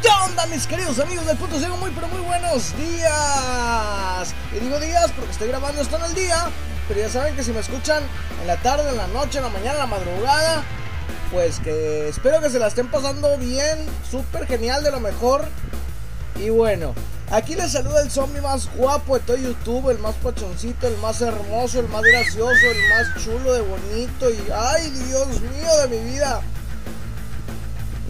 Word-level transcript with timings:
¿Qué 0.00 0.08
onda 0.24 0.46
mis 0.46 0.66
queridos 0.66 0.98
amigos 0.98 1.26
del 1.26 1.36
punto 1.36 1.58
ciego? 1.58 1.76
Muy 1.76 1.90
pero 1.90 2.08
muy 2.08 2.20
buenos 2.20 2.74
días. 2.74 4.34
Y 4.56 4.60
digo 4.60 4.80
días 4.80 5.12
porque 5.14 5.32
estoy 5.32 5.48
grabando 5.48 5.82
esto 5.82 5.96
en 5.96 6.04
el 6.04 6.14
día, 6.14 6.46
pero 6.88 7.00
ya 7.00 7.10
saben 7.10 7.36
que 7.36 7.42
si 7.42 7.52
me 7.52 7.60
escuchan 7.60 8.02
en 8.40 8.46
la 8.46 8.56
tarde, 8.56 8.88
en 8.88 8.96
la 8.96 9.08
noche, 9.08 9.38
en 9.38 9.44
la 9.44 9.50
mañana, 9.50 9.72
en 9.72 9.78
la 9.78 9.86
madrugada, 9.86 10.62
pues 11.30 11.60
que 11.60 12.08
espero 12.08 12.40
que 12.40 12.48
se 12.48 12.58
la 12.58 12.68
estén 12.68 12.88
pasando 12.88 13.36
bien, 13.36 13.84
súper 14.10 14.46
genial, 14.46 14.82
de 14.82 14.90
lo 14.90 15.00
mejor. 15.00 15.46
Y 16.36 16.48
bueno, 16.48 16.94
aquí 17.30 17.56
les 17.56 17.72
saluda 17.72 18.00
el 18.00 18.10
zombie 18.10 18.40
más 18.40 18.74
guapo 18.74 19.18
de 19.18 19.24
todo 19.26 19.36
YouTube, 19.36 19.90
el 19.90 19.98
más 19.98 20.14
pachoncito, 20.14 20.88
el 20.88 20.96
más 20.96 21.20
hermoso, 21.20 21.80
el 21.80 21.88
más 21.88 22.02
gracioso, 22.02 22.66
el 22.70 22.88
más 22.88 23.22
chulo 23.22 23.52
de 23.52 23.60
bonito. 23.60 24.30
Y 24.30 24.42
ay, 24.50 24.88
Dios 24.88 25.42
mío 25.42 25.76
de 25.82 25.88
mi 25.88 26.10
vida. 26.10 26.40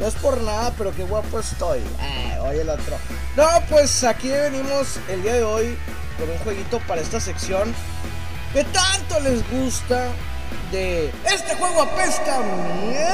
No 0.00 0.06
es 0.06 0.14
por 0.14 0.40
nada, 0.40 0.72
pero 0.78 0.92
qué 0.96 1.02
guapo 1.04 1.38
estoy. 1.38 1.80
Eh, 2.00 2.38
oye 2.41 2.62
el 2.62 2.70
otro. 2.70 2.96
No, 3.36 3.46
pues 3.69 4.02
aquí 4.02 4.30
venimos 4.30 4.98
el 5.11 5.22
día 5.22 5.34
de 5.34 5.44
hoy 5.44 5.77
con 6.19 6.30
un 6.30 6.38
jueguito 6.38 6.80
para 6.88 7.02
esta 7.02 7.20
sección 7.20 7.75
que 8.55 8.64
tanto 8.64 9.20
les 9.20 9.48
gusta 9.50 10.06
de 10.72 11.12
este 11.30 11.55
juego 11.55 11.83
apesta 11.83 12.41
miércoles. 12.83 13.10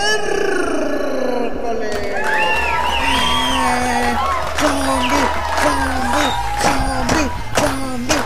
Eh, 3.03 4.17
zombie, 4.61 5.27
zombie, 5.63 6.31
zombie, 6.63 7.29
zombie. 7.59 8.21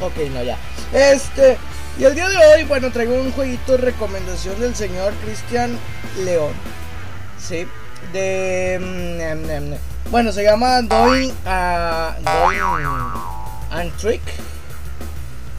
Ok, 0.00 0.16
no, 0.32 0.42
ya. 0.44 0.56
Este, 0.92 1.58
y 1.98 2.04
el 2.04 2.14
día 2.14 2.28
de 2.28 2.36
hoy, 2.36 2.64
bueno, 2.64 2.90
traigo 2.90 3.14
un 3.14 3.32
jueguito 3.32 3.72
de 3.72 3.78
recomendación 3.78 4.60
del 4.60 4.74
señor 4.74 5.12
Cristian 5.24 5.78
León. 6.24 6.52
Sí, 7.38 7.66
de. 8.12 8.78
mm, 8.80 9.46
mm, 9.46 9.72
mm, 9.74 9.76
Bueno, 10.10 10.32
se 10.32 10.42
llama 10.44 10.82
Doing. 10.82 11.32
a 11.46 12.16
Doing. 12.22 12.60
and 13.70 13.96
Trick. 13.96 14.22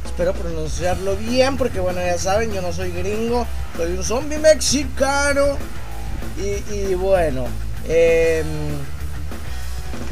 Espero 0.06 0.34
pronunciarlo 0.34 1.16
bien, 1.16 1.58
porque 1.58 1.80
bueno, 1.80 2.00
ya 2.02 2.18
saben, 2.18 2.52
yo 2.52 2.62
no 2.62 2.72
soy 2.74 2.92
gringo, 2.92 3.46
soy 3.76 3.94
un 3.98 4.04
zombie 4.04 4.38
mexicano. 4.40 5.58
Y, 6.38 6.74
y 6.74 6.94
bueno, 6.96 7.46
em, 7.88 8.46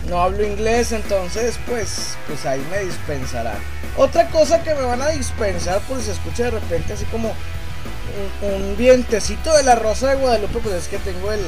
no 0.09 0.21
hablo 0.21 0.45
inglés, 0.45 0.91
entonces 0.91 1.57
pues, 1.67 2.17
pues 2.27 2.45
ahí 2.45 2.65
me 2.71 2.79
dispensarán. 2.79 3.57
Otra 3.97 4.27
cosa 4.29 4.61
que 4.63 4.75
me 4.75 4.83
van 4.83 5.01
a 5.01 5.09
dispensar, 5.09 5.81
pues 5.87 6.03
se 6.03 6.11
escucha 6.11 6.45
de 6.45 6.51
repente 6.51 6.93
así 6.93 7.05
como 7.05 7.33
un, 8.41 8.49
un 8.49 8.77
vientecito 8.77 9.53
de 9.53 9.63
la 9.63 9.75
Rosa 9.75 10.09
de 10.09 10.15
Guadalupe, 10.17 10.59
pues 10.59 10.75
es 10.75 10.87
que 10.87 10.97
tengo 10.99 11.31
el, 11.31 11.41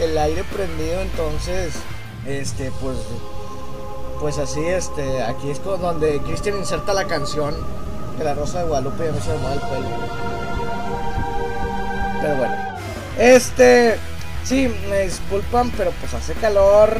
el 0.00 0.16
aire 0.16 0.44
prendido, 0.44 1.00
entonces, 1.00 1.74
este, 2.26 2.70
pues, 2.80 2.96
pues 4.20 4.38
así, 4.38 4.64
este, 4.64 5.22
aquí 5.22 5.50
es 5.50 5.62
donde 5.62 6.20
Cristian 6.22 6.56
inserta 6.56 6.94
la 6.94 7.04
canción 7.06 7.54
de 8.18 8.24
la 8.24 8.34
Rosa 8.34 8.60
de 8.60 8.68
Guadalupe, 8.68 9.04
ya 9.04 9.12
no 9.12 9.20
se 9.20 9.30
me 9.30 9.38
mueve 9.38 9.54
el 9.54 9.60
pelo. 9.60 9.88
Pero 12.22 12.36
bueno, 12.36 12.54
este, 13.18 13.98
sí, 14.44 14.72
me 14.88 15.02
disculpan, 15.02 15.70
pero 15.76 15.90
pues 15.92 16.14
hace 16.14 16.34
calor, 16.34 16.96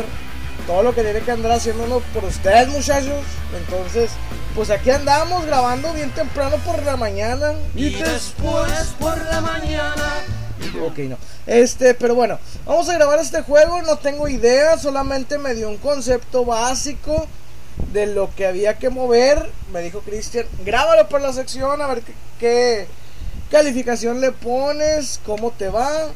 todo 0.67 0.83
lo 0.83 0.95
que 0.95 1.03
tiene 1.03 1.21
que 1.21 1.31
andar 1.31 1.53
haciéndolo 1.53 2.01
por 2.13 2.25
ustedes, 2.25 2.69
muchachos. 2.69 3.25
Entonces, 3.57 4.11
pues 4.55 4.71
aquí 4.71 4.91
andamos 4.91 5.47
grabando 5.47 5.93
bien 5.93 6.11
temprano 6.11 6.57
por 6.65 6.83
la 6.83 6.97
mañana. 6.97 7.53
Y 7.75 7.91
después 7.91 8.95
por 8.99 9.23
la 9.25 9.41
mañana. 9.41 10.25
Ok, 10.85 10.99
no. 11.01 11.17
Este, 11.47 11.95
pero 11.95 12.15
bueno, 12.15 12.39
vamos 12.65 12.89
a 12.89 12.95
grabar 12.95 13.21
este 13.21 13.43
juego. 13.43 13.81
No 13.83 13.97
tengo 13.99 14.29
idea, 14.29 14.77
solamente 14.79 15.39
me 15.39 15.55
dio 15.55 15.69
un 15.69 15.77
concepto 15.77 16.45
básico 16.45 17.27
de 17.93 18.07
lo 18.07 18.35
que 18.35 18.47
había 18.47 18.79
que 18.79 18.91
mover. 18.91 19.49
Me 19.73 19.83
dijo 19.83 20.01
Cristian, 20.01 20.47
grábalo 20.65 21.09
por 21.09 21.21
la 21.21 21.33
sección, 21.33 21.81
a 21.81 21.87
ver 21.87 22.03
qué, 22.03 22.13
qué 22.41 22.87
calificación 23.51 24.21
le 24.21 24.33
pones, 24.33 25.21
cómo 25.25 25.53
te 25.53 25.69
va. 25.69 26.09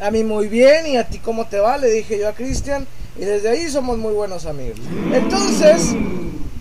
A 0.00 0.10
mí 0.10 0.24
muy 0.24 0.46
bien 0.48 0.86
y 0.86 0.96
a 0.96 1.08
ti 1.08 1.18
cómo 1.18 1.46
te 1.46 1.58
va, 1.58 1.76
le 1.76 1.90
dije 1.90 2.18
yo 2.18 2.28
a 2.28 2.32
Cristian. 2.32 2.86
Y 3.18 3.24
desde 3.24 3.50
ahí 3.50 3.68
somos 3.68 3.98
muy 3.98 4.12
buenos 4.12 4.46
amigos. 4.46 4.78
Entonces, 5.12 5.94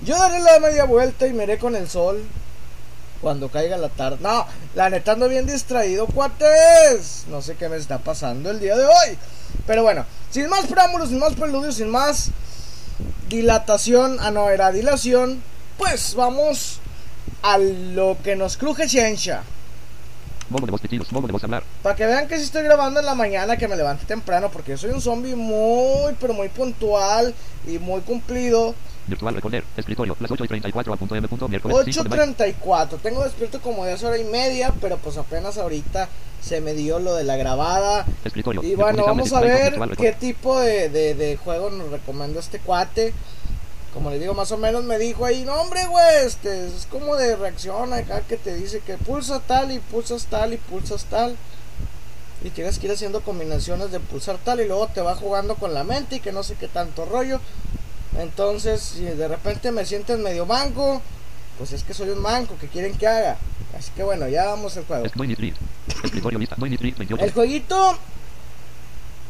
yo 0.04 0.18
daré 0.18 0.40
la 0.40 0.60
media 0.60 0.86
vuelta 0.86 1.28
y 1.28 1.34
me 1.34 1.44
iré 1.44 1.60
con 1.60 1.76
el 1.76 1.88
sol 1.88 2.24
cuando 3.22 3.50
caiga 3.50 3.78
la 3.78 3.90
tarde. 3.90 4.18
No, 4.22 4.46
la 4.74 4.90
neta 4.90 5.12
ando 5.12 5.30
bien 5.30 5.46
distraído, 5.46 6.08
cuates. 6.08 7.26
No 7.30 7.42
sé 7.42 7.56
qué 7.56 7.70
me 7.70 7.78
está 7.78 8.00
pasando 8.00 8.50
el 8.50 8.60
día 8.60 8.76
de 8.76 8.86
hoy. 8.86 9.18
Pero 9.68 9.84
bueno, 9.84 10.06
sin 10.32 10.50
más 10.50 10.66
preámbulos, 10.66 11.10
sin 11.10 11.20
más 11.20 11.34
preludios, 11.36 11.76
sin 11.76 11.90
más 11.90 12.32
dilatación. 13.30 14.18
Ah, 14.20 14.32
no, 14.32 14.50
era 14.50 14.72
dilación. 14.72 15.44
Pues 15.78 16.16
vamos 16.16 16.80
a 17.44 17.60
lo 17.60 18.18
que 18.24 18.36
nos 18.36 18.58
cruje 18.58 18.90
ciencia. 18.90 19.44
Modo 20.50 20.66
de 20.66 20.72
voz 20.72 20.82
pitidos, 20.82 21.12
modo 21.12 21.28
de 21.28 21.34
voz 21.34 21.44
hablar. 21.44 21.64
Para 21.84 21.96
que 21.96 22.06
vean 22.06 22.28
que 22.28 22.38
si 22.38 22.44
estoy 22.44 22.64
grabando 22.64 23.00
en 23.00 23.06
la 23.06 23.16
mañana, 23.16 23.58
que 23.58 23.68
me 23.68 23.76
levante 23.76 24.06
temprano, 24.06 24.50
porque 24.52 24.72
yo 24.72 24.78
soy 24.78 24.92
un 24.92 25.02
zombie 25.02 25.36
muy, 25.36 26.14
pero 26.20 26.34
muy 26.34 26.48
puntual 26.50 27.34
y 27.68 27.78
muy 27.80 28.02
cumplido. 28.02 28.74
Virtual 29.08 29.36
recorder. 29.36 29.64
Escritorio. 29.76 30.16
Las 30.20 30.32
8 30.32 30.46
y 30.46 30.48
34 30.48 30.94
a 30.94 30.98
punto 30.98 31.16
M. 31.16 31.28
punto 31.28 31.48
Miércoles 31.48 31.78
5 31.86 32.04
de 32.04 32.10
mayo. 32.10 32.24
8.34. 32.24 33.00
Tengo 33.02 33.24
despierto 33.24 33.62
como 33.62 33.86
de 33.86 33.94
hora 33.94 34.18
y 34.18 34.24
media, 34.26 34.74
pero 34.82 34.98
pues 34.98 35.18
apenas 35.18 35.58
ahorita 35.58 36.10
se 36.42 36.62
me 36.62 36.74
dio 36.74 37.00
lo 37.00 37.16
de 37.16 37.24
la 37.24 37.36
grabada. 37.38 38.06
Escritorio. 38.24 38.62
Y 38.64 38.76
bueno, 38.76 39.06
vamos 39.06 39.32
a 39.34 39.42
ver 39.42 39.78
qué 39.98 40.12
tipo 40.14 40.60
de, 40.60 40.90
de, 40.90 41.16
de 41.16 41.38
juego 41.38 41.70
nos 41.70 41.90
recomienda 41.90 42.40
este 42.40 42.60
cuate. 42.60 43.14
Como 43.98 44.12
le 44.12 44.20
digo, 44.20 44.36
más 44.36 44.52
o 44.52 44.58
menos 44.60 44.84
me 44.84 45.00
dijo 45.00 45.26
ahí, 45.26 45.44
no 45.44 45.56
hombre, 45.56 45.88
güey, 45.88 46.06
este, 46.28 46.68
es 46.68 46.86
como 46.86 47.16
de 47.16 47.36
reacción 47.36 47.94
acá 47.94 48.22
que 48.22 48.38
te 48.38 48.54
dice 48.54 48.80
que 48.82 48.96
pulsa 48.96 49.40
tal 49.40 49.72
y 49.72 49.80
pulsas 49.80 50.28
tal 50.28 50.54
y 50.54 50.58
pulsas 50.58 51.06
tal. 51.06 51.36
Y 52.44 52.52
tienes 52.52 52.78
que 52.78 52.86
ir 52.86 52.92
haciendo 52.94 53.22
combinaciones 53.22 53.92
de 53.92 54.00
pulsar 54.00 54.38
tal 54.38 54.60
y 54.60 54.68
luego 54.68 54.86
te 54.86 55.02
va 55.02 55.16
jugando 55.16 55.56
con 55.56 55.74
la 55.74 55.84
mente 55.84 56.18
y 56.18 56.20
que 56.20 56.32
no 56.32 56.44
sé 56.44 56.54
qué 56.60 56.68
tanto 56.68 57.06
rollo. 57.06 57.40
Entonces, 58.20 58.82
si 58.84 59.02
de 59.04 59.28
repente 59.28 59.72
me 59.72 59.84
sientes 59.84 60.20
medio 60.20 60.46
manco, 60.46 61.02
pues 61.58 61.72
es 61.74 61.84
que 61.84 61.96
soy 61.96 62.10
un 62.12 62.22
manco, 62.22 62.56
que 62.62 62.68
quieren 62.68 62.96
que 63.00 63.08
haga? 63.08 63.38
Así 63.76 63.90
que 63.96 64.04
bueno, 64.04 64.28
ya 64.28 64.46
vamos 64.46 64.78
al 64.78 64.86
juego. 64.86 65.06
Es- 65.08 65.16
No 65.16 65.24
init 65.24 65.40
read. 65.40 65.54
Escritorio 66.04 66.38
lista. 66.38 66.56
No 66.60 66.68
init 66.68 66.82
read 66.82 66.98
28. 66.98 67.24
El 67.26 67.32
jueguito, 67.34 67.98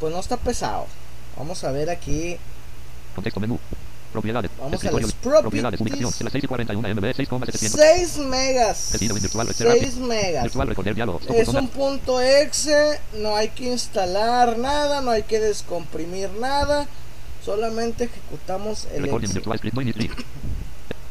pues 0.01 0.13
no 0.13 0.19
está 0.19 0.35
pesado. 0.35 0.87
Vamos 1.37 1.63
a 1.63 1.71
ver 1.71 1.89
aquí. 1.89 2.37
Contexto 3.15 3.39
menú. 3.39 3.57
Propiedades. 4.11 4.49
Vamos 4.57 4.73
a 4.73 4.75
Escritorio. 4.75 5.07
las. 5.07 5.15
Propiedades. 5.41 5.81
Ubicación. 5.81 6.11
De 6.17 6.23
las 6.23 6.31
6 6.33 6.43
y 6.43 6.47
41 6.47 6.87
MB 6.95 7.13
6,700. 7.15 7.79
6 7.79 8.17
megas. 8.25 9.01
En 9.01 9.13
virtual 9.21 9.47
6 9.53 9.95
megas. 9.97 10.43
Virtual 10.43 10.67
recorder 10.67 10.95
diálogo. 10.95 11.19
Stop 11.19 11.35
Es 11.35 11.47
un 11.49 11.67
punto 11.67 12.21
exe, 12.21 12.99
no 13.17 13.35
hay 13.35 13.49
que 13.49 13.65
instalar 13.71 14.57
nada, 14.57 15.01
no 15.01 15.11
hay 15.11 15.23
que 15.23 15.39
descomprimir 15.39 16.29
nada, 16.39 16.87
solamente 17.45 18.05
ejecutamos 18.05 18.87
el 18.93 19.03
Recording 19.03 19.25
exe. 19.27 19.33
virtual 19.39 19.57
script. 19.59 19.77
Init. 19.81 20.11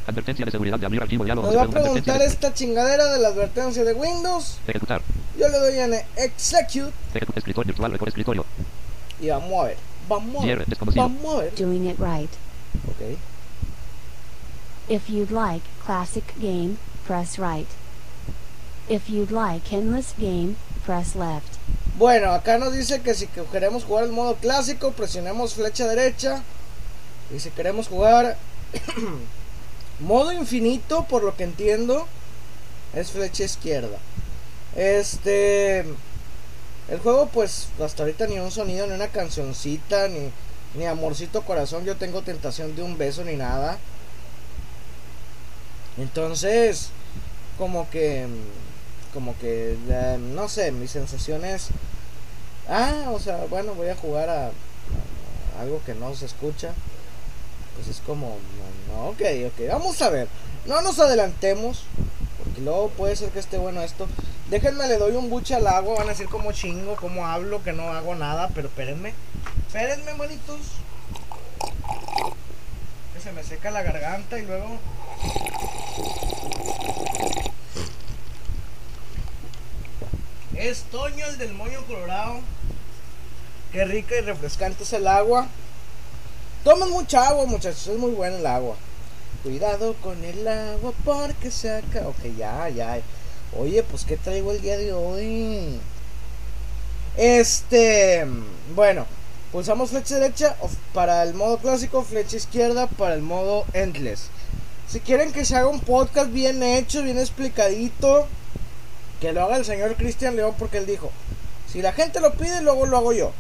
Advertencia 0.09 0.45
de 0.45 0.51
seguridad 0.53 0.79
de 0.79 0.87
abrir 0.87 1.03
archivo 1.03 1.25
diálogo. 1.25 1.49
Nos 1.49 1.57
va 1.57 1.63
a 1.65 1.69
preguntar 1.69 2.19
de- 2.21 2.27
esta 2.27 2.55
chingadera 2.55 3.07
de 3.13 3.19
la 3.19 3.29
advertencia 3.29 3.83
de 3.85 3.93
Windows, 3.93 4.59
Ejecutar. 4.69 5.03
yo 5.37 5.49
le 5.49 5.59
doy 5.59 5.79
en 5.81 5.95
execute 6.17 6.93
Ejecutar. 7.13 7.39
Escritorio. 7.39 7.67
Virtual 7.67 7.91
recorder. 7.93 8.09
Escritorio. 8.11 8.45
y 9.21 9.29
vamos 9.29 9.53
a 9.53 9.65
ver, 9.67 9.77
vamos 10.09 10.43
a 10.45 10.47
ver, 10.47 10.65
vamos 10.95 11.35
a 11.35 11.39
ver, 11.43 11.55
Doing 11.57 11.89
it 11.91 11.99
right. 11.99 12.31
Ok. 12.97 13.19
If 14.89 15.11
you'd 15.11 15.31
like 15.31 15.63
classic 15.85 16.35
game, 16.41 16.79
press 17.05 17.39
right. 17.39 17.67
If 18.89 19.11
you'd 19.11 19.33
like 19.33 19.73
endless 19.73 20.15
game, 20.19 20.57
press 20.85 21.17
left. 21.17 21.59
Bueno, 21.99 22.33
acá 22.33 22.59
nos 22.59 22.73
dice 22.73 23.01
que 23.03 23.15
si 23.15 23.27
que 23.27 23.43
queremos 23.45 23.85
jugar 23.85 24.05
el 24.05 24.13
modo 24.13 24.37
clásico, 24.37 24.93
presionemos 24.93 25.55
flecha 25.55 25.89
derecha. 25.89 26.43
Y 27.35 27.41
si 27.41 27.51
queremos 27.51 27.89
jugar 27.89 28.37
modo 30.01 30.33
infinito, 30.33 31.05
por 31.09 31.25
lo 31.25 31.37
que 31.37 31.45
entiendo, 31.45 32.07
es 32.95 33.11
flecha 33.11 33.45
izquierda. 33.45 33.99
Este. 34.77 35.85
El 36.89 37.01
juego, 37.03 37.29
pues, 37.33 37.67
hasta 37.83 38.05
ahorita 38.05 38.29
ni 38.29 38.39
un 38.39 38.53
sonido, 38.53 38.87
ni 38.87 38.95
una 38.95 39.09
cancioncita, 39.09 40.07
ni, 40.07 40.31
ni 40.77 40.87
amorcito 40.87 41.43
corazón. 41.43 41.85
Yo 41.85 41.97
tengo 41.97 42.23
tentación 42.23 42.77
de 42.77 42.83
un 42.83 42.99
beso, 42.99 43.25
ni 43.25 43.37
nada. 43.37 43.79
Entonces, 45.99 46.91
como 47.59 47.89
que. 47.91 48.27
Como 49.13 49.37
que. 49.39 49.77
eh, 49.89 50.19
no 50.21 50.49
sé, 50.49 50.73
mis 50.73 50.91
sensaciones. 50.91 51.69
Ah, 52.69 53.11
o 53.13 53.19
sea, 53.19 53.47
bueno, 53.49 53.75
voy 53.75 53.89
a 53.89 53.97
jugar 53.97 54.29
a, 54.29 54.47
a 54.47 55.61
algo 55.61 55.81
que 55.85 55.95
no 55.95 56.15
se 56.15 56.27
escucha. 56.27 56.73
Pues 57.77 57.89
es 57.89 58.03
como. 58.07 58.37
No, 58.89 59.09
ok, 59.09 59.23
ok. 59.47 59.69
Vamos 59.71 60.01
a 60.03 60.11
ver. 60.11 60.29
No 60.67 60.83
nos 60.83 60.99
adelantemos. 60.99 61.85
Porque 62.43 62.61
luego 62.61 62.91
puede 62.91 63.17
ser 63.17 63.31
que 63.31 63.39
esté 63.39 63.57
bueno 63.57 63.83
esto. 63.83 64.07
Déjenme, 64.51 64.87
le 64.87 64.99
doy 64.99 65.17
un 65.17 65.31
buche 65.31 65.55
al 65.55 65.67
agua. 65.67 65.97
Van 65.99 66.07
a 66.09 66.11
decir 66.11 66.29
como 66.29 66.53
chingo, 66.53 66.97
como 66.97 67.27
hablo, 67.27 67.63
que 67.63 67.73
no 67.73 67.91
hago 67.93 68.15
nada. 68.15 68.51
Pero 68.55 68.69
espérenme. 68.69 69.15
Espérenme, 69.77 70.15
bonitos. 70.15 70.61
Que 73.13 73.21
se 73.21 73.31
me 73.33 73.45
seca 73.45 73.71
la 73.71 73.83
garganta 73.83 74.39
y 74.39 74.47
luego. 74.47 74.79
Es 80.55 80.85
Toño 80.85 81.27
el 81.27 81.37
del 81.37 81.53
moño 81.53 81.85
colorado. 81.85 82.41
Qué 83.71 83.85
rica 83.85 84.17
y 84.17 84.23
refrescante 84.23 84.85
es 84.85 84.95
el 84.95 85.07
agua. 85.07 85.47
Tomen 86.65 86.89
mucha 86.89 87.29
agua, 87.29 87.45
muchachos. 87.45 87.87
Es 87.87 87.99
muy 87.99 88.13
buena 88.13 88.39
el 88.39 88.47
agua. 88.47 88.77
Cuidado 89.43 89.93
con 89.97 90.25
el 90.25 90.49
agua 90.49 90.95
porque 91.05 91.51
se 91.51 91.71
acaba. 91.71 92.09
Ok, 92.09 92.35
ya, 92.39 92.71
ya. 92.71 92.99
Oye, 93.55 93.83
pues 93.83 94.07
¿qué 94.07 94.17
traigo 94.17 94.53
el 94.53 94.63
día 94.63 94.79
de 94.79 94.95
hoy? 94.95 95.79
Este, 97.19 98.25
bueno, 98.75 99.07
pulsamos 99.53 99.91
flecha 99.91 100.17
derecha 100.17 100.57
para 100.93 101.23
el 101.23 101.35
modo 101.35 101.59
clásico, 101.59 102.03
flecha 102.03 102.37
izquierda 102.37 102.87
para 102.87 103.15
el 103.15 103.23
modo 103.23 103.65
endless. 103.73 104.29
Si 104.89 105.01
quieren 105.01 105.33
que 105.33 105.45
se 105.45 105.57
haga 105.57 105.69
un 105.69 105.81
podcast 105.81 106.31
bien 106.31 106.63
hecho, 106.63 107.03
bien 107.03 107.19
explicadito, 107.19 108.27
que 109.21 109.33
lo 109.33 109.43
haga 109.43 109.57
el 109.57 109.65
señor 109.65 109.97
Cristian 109.97 110.37
León 110.37 110.55
porque 110.59 110.79
él 110.79 110.87
dijo, 110.87 111.11
si 111.73 111.83
la 111.83 111.93
gente 111.93 112.21
lo 112.21 112.35
pide, 112.35 112.63
luego 112.63 112.87
lo 112.87 112.97
hago 112.97 113.13
yo. 113.13 113.33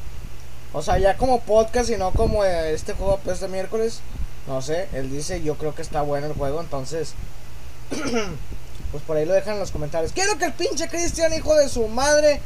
O 0.72 0.82
sea, 0.82 0.98
ya 0.98 1.16
como 1.16 1.40
podcast 1.40 1.90
y 1.90 1.96
no 1.96 2.10
como 2.12 2.44
eh, 2.44 2.74
este 2.74 2.92
juego 2.92 3.20
pues 3.24 3.40
de 3.40 3.48
miércoles. 3.48 4.00
No 4.46 4.62
sé, 4.62 4.88
él 4.92 5.10
dice, 5.10 5.42
yo 5.42 5.56
creo 5.56 5.74
que 5.74 5.82
está 5.82 6.02
bueno 6.02 6.26
el 6.26 6.34
juego, 6.34 6.60
entonces... 6.60 7.14
pues 8.92 9.02
por 9.04 9.16
ahí 9.16 9.24
lo 9.24 9.32
dejan 9.34 9.54
en 9.54 9.60
los 9.60 9.70
comentarios. 9.70 10.12
Quiero 10.12 10.38
que 10.38 10.46
el 10.46 10.52
pinche 10.52 10.88
Cristian, 10.88 11.32
hijo 11.32 11.54
de 11.54 11.68
su 11.68 11.86
madre, 11.88 12.40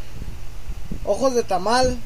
ojos 1.05 1.35
de 1.35 1.43
tamal, 1.43 1.99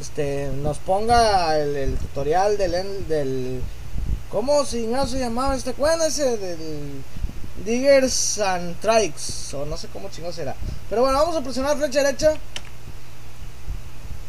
este, 0.00 0.48
nos 0.62 0.78
ponga 0.78 1.58
el, 1.58 1.76
el 1.76 1.96
tutorial 1.96 2.56
del, 2.58 3.06
del... 3.08 3.62
¿Cómo 4.30 4.64
si 4.64 4.86
no 4.86 5.06
se 5.06 5.18
llamaba 5.18 5.54
este? 5.54 5.74
¿Cuál 5.74 6.00
ese? 6.02 6.36
Del... 6.36 7.02
Diggers 7.64 8.40
and 8.40 8.78
Trikes, 8.80 9.54
o 9.54 9.64
no 9.64 9.76
sé 9.76 9.86
cómo 9.88 10.08
chingo 10.10 10.32
será. 10.32 10.54
Pero 10.90 11.02
bueno, 11.02 11.16
vamos 11.18 11.36
a 11.36 11.40
presionar 11.40 11.76
flecha 11.78 12.02
derecha. 12.02 12.34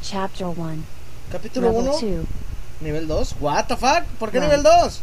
Chapter 0.02 0.46
1, 0.48 0.84
Capítulo 1.32 1.70
Level 1.72 1.88
1. 1.90 1.92
2. 1.94 2.26
Nivel 2.82 3.08
2. 3.08 3.36
What 3.40 3.66
the 3.68 3.76
fuck? 3.76 4.04
¿Por 4.20 4.30
qué 4.32 4.40
Right. 4.40 4.50
nivel 4.52 4.64
2? 4.64 5.02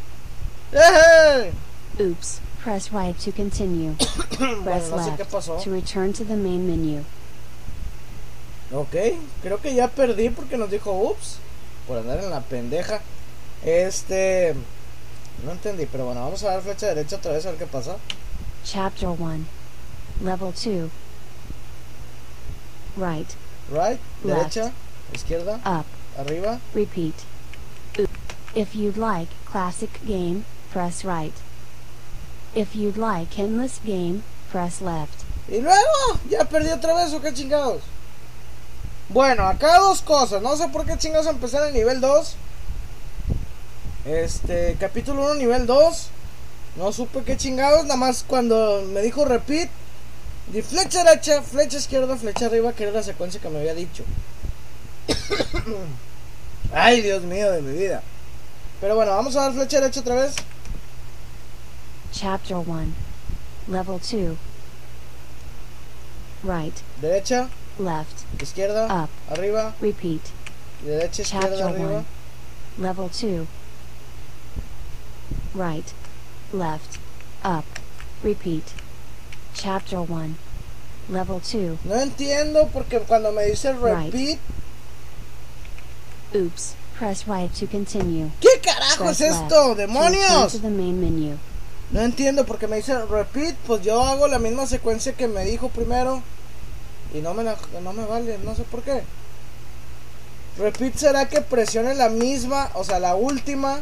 ¡Eh! 0.72 1.52
Oops. 2.00 2.40
Press 2.62 2.92
right 2.92 3.16
to 3.18 3.32
continue. 3.32 3.96
Bueno, 4.38 4.62
Press 4.64 4.90
no 4.90 4.98
sé 5.04 5.10
qué 5.16 5.18
left 5.24 5.32
pasó. 5.32 5.56
to 5.62 5.70
return 5.70 6.12
to 6.12 6.24
the 6.24 6.36
main 6.36 6.66
menu. 6.66 7.02
Ok, 8.72 8.94
creo 9.42 9.60
que 9.60 9.74
ya 9.74 9.88
perdí 9.88 10.30
porque 10.30 10.56
nos 10.56 10.70
dijo 10.70 10.92
ups. 10.92 11.36
Por 11.86 11.98
andar 11.98 12.18
en 12.20 12.30
la 12.30 12.40
pendeja. 12.40 13.00
Este. 13.64 14.54
No 15.44 15.52
entendí, 15.52 15.86
pero 15.86 16.04
bueno, 16.06 16.20
vamos 16.22 16.42
a 16.44 16.48
dar 16.50 16.62
flecha 16.62 16.86
derecha 16.88 17.16
otra 17.16 17.32
vez 17.32 17.44
a 17.46 17.50
ver 17.50 17.58
qué 17.58 17.66
pasa. 17.66 17.96
Chapter 18.64 19.08
1, 19.08 19.46
Level 20.22 20.52
2. 20.52 20.90
Right, 22.96 23.26
Right, 23.70 23.98
Left. 24.22 24.54
derecha, 24.54 24.72
izquierda, 25.14 25.56
up, 25.64 25.86
arriba. 26.18 26.60
repeat. 26.74 27.14
If 28.54 28.74
you'd 28.74 28.98
like 28.98 29.28
classic 29.50 29.90
game, 30.06 30.44
press 30.70 31.04
right. 31.04 31.32
If 32.54 32.76
you'd 32.76 32.98
like 32.98 33.38
endless 33.38 33.80
game, 33.84 34.22
press 34.50 34.80
left. 34.82 35.24
Y 35.48 35.60
luego, 35.60 36.20
ya 36.28 36.44
perdí 36.44 36.68
otra 36.70 36.94
vez 36.94 37.12
o 37.14 37.20
qué 37.20 37.32
chingados. 37.32 37.80
Bueno, 39.12 39.46
acá 39.46 39.78
dos 39.78 40.00
cosas. 40.00 40.40
No 40.40 40.56
sé 40.56 40.68
por 40.68 40.86
qué 40.86 40.96
chingados 40.96 41.26
empecé 41.26 41.58
en 41.58 41.64
el 41.64 41.74
nivel 41.74 42.00
2. 42.00 42.34
Este, 44.06 44.76
capítulo 44.80 45.24
1, 45.26 45.34
nivel 45.34 45.66
2. 45.66 46.06
No 46.76 46.92
supe 46.92 47.22
qué 47.22 47.36
chingados. 47.36 47.84
Nada 47.84 47.96
más 47.96 48.24
cuando 48.26 48.82
me 48.88 49.02
dijo 49.02 49.26
repeat. 49.26 49.68
Di 50.48 50.62
flecha 50.62 51.04
derecha, 51.04 51.42
flecha 51.42 51.76
izquierda, 51.76 52.16
flecha 52.16 52.46
arriba, 52.46 52.72
que 52.72 52.84
era 52.84 52.92
la 52.92 53.02
secuencia 53.02 53.40
que 53.40 53.48
me 53.48 53.58
había 53.58 53.74
dicho. 53.74 54.02
Ay, 56.72 57.02
Dios 57.02 57.22
mío 57.22 57.52
de 57.52 57.60
mi 57.60 57.78
vida. 57.78 58.02
Pero 58.80 58.96
bueno, 58.96 59.12
vamos 59.12 59.36
a 59.36 59.42
dar 59.42 59.52
flecha 59.52 59.78
derecha 59.78 60.00
otra 60.00 60.14
vez. 60.14 60.34
Chapter 62.12 62.56
1, 62.56 62.94
Level 63.68 64.00
2. 64.00 64.36
Right, 66.44 66.74
Derecha, 67.00 67.48
left, 67.78 68.24
izquierda, 68.40 68.86
up, 68.86 69.10
arriba, 69.30 69.74
repeat. 69.80 70.30
derecha, 70.84 71.22
izquierda, 71.22 71.56
Chapter 71.58 71.64
arriba. 71.68 72.04
1, 72.78 72.82
Level 72.82 73.08
2. 73.08 73.46
Right, 75.54 75.92
left, 76.52 76.98
up, 77.44 77.64
repeat. 78.22 78.72
Chapter 79.54 80.00
1, 80.02 80.36
Level 81.08 81.40
2. 81.40 81.78
No 81.84 81.94
entiendo 81.96 82.68
porque 82.72 82.98
cuando 83.00 83.32
me 83.32 83.44
dice 83.46 83.72
Right. 83.74 84.12
repeat, 84.12 84.38
Oops, 86.34 86.74
press 86.96 87.26
right 87.28 87.52
to 87.52 87.66
continue. 87.66 88.30
¿qué 88.40 88.58
carajo 88.62 89.04
Press 89.04 89.20
es 89.20 89.34
esto? 89.34 89.74
¡Demonios! 89.74 90.52
to 90.52 90.58
the 90.58 90.70
main 90.70 90.98
menu. 91.00 91.36
No 91.90 92.00
entiendo 92.00 92.46
porque 92.46 92.66
me 92.66 92.76
dice 92.76 93.04
repeat, 93.04 93.54
pues 93.66 93.82
yo 93.82 94.02
hago 94.02 94.26
la 94.28 94.38
misma 94.38 94.66
secuencia 94.66 95.12
que 95.12 95.28
me 95.28 95.44
dijo 95.44 95.68
primero 95.68 96.22
y 97.14 97.18
no 97.20 97.34
me 97.34 97.44
la- 97.44 97.56
no 97.82 97.92
me 97.92 98.04
vale, 98.06 98.38
no 98.44 98.54
sé 98.54 98.62
por 98.64 98.82
qué. 98.82 99.02
Repeat 100.58 100.96
será 100.96 101.28
que 101.28 101.40
presione 101.40 101.94
la 101.94 102.08
misma, 102.08 102.70
o 102.74 102.84
sea, 102.84 102.98
la 103.00 103.14
última 103.14 103.80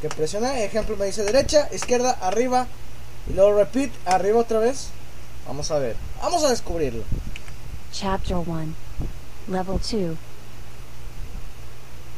que 0.00 0.08
presione, 0.08 0.64
ejemplo 0.64 0.96
me 0.96 1.06
dice 1.06 1.22
derecha, 1.24 1.68
izquierda, 1.72 2.12
arriba 2.22 2.66
y 3.28 3.34
luego 3.34 3.58
repeat, 3.58 3.90
arriba 4.06 4.40
otra 4.40 4.58
vez. 4.58 4.88
Vamos 5.46 5.70
a 5.70 5.78
ver, 5.78 5.96
vamos 6.22 6.44
a 6.44 6.50
descubrirlo. 6.50 7.02
Chapter 7.92 8.36
1, 8.36 8.74
Level 9.48 9.78
2. 9.80 10.16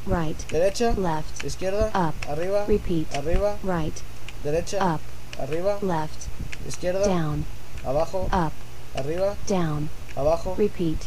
Right, 0.07 0.37
Derecha, 0.51 0.95
left, 0.97 1.45
izquierda, 1.45 1.91
up, 1.95 2.15
arriba, 2.29 2.65
repeat. 2.67 3.07
arriba, 3.15 3.57
Right, 3.63 3.95
derecha, 4.43 4.79
up, 4.95 5.01
arriba, 5.39 5.79
left, 5.83 6.27
izquierda, 6.67 7.07
down, 7.07 7.45
abajo, 7.85 8.27
up, 8.33 8.53
arriba, 8.97 9.37
down, 9.47 9.91
abajo, 10.17 10.55
repeat. 10.57 11.07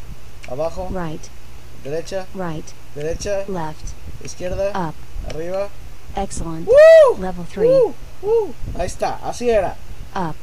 abajo, 0.50 0.88
Right, 0.90 1.30
derecha, 1.84 2.26
right, 2.34 2.66
derecha, 2.96 3.46
left, 3.48 3.94
izquierda, 4.24 4.72
up. 4.76 4.96
arriba. 5.30 5.70
Excellent. 6.16 6.68
¡Woo! 6.68 7.18
Level 7.18 7.46
3. 7.46 7.68
¡Uh! 7.70 7.94
¡Uh! 8.24 8.54
Ahí 8.78 8.86
está, 8.86 9.20
así 9.24 9.50
era. 9.50 9.76
Up, 10.16 10.36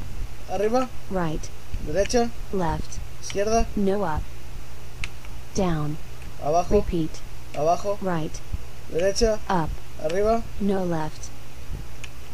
Arriba, 0.49 0.89
right, 1.09 1.47
derecha, 1.85 2.29
left, 2.51 2.99
izquierda, 3.21 3.67
no 3.75 4.03
up. 4.03 4.21
Down, 5.55 5.97
abajo, 6.43 6.75
repeat. 6.75 7.19
abajo, 7.55 7.97
Right, 8.01 8.33
derecha, 8.91 9.39
up, 9.49 9.69
arriba, 10.03 10.43
no 10.59 10.83
left. 10.83 11.29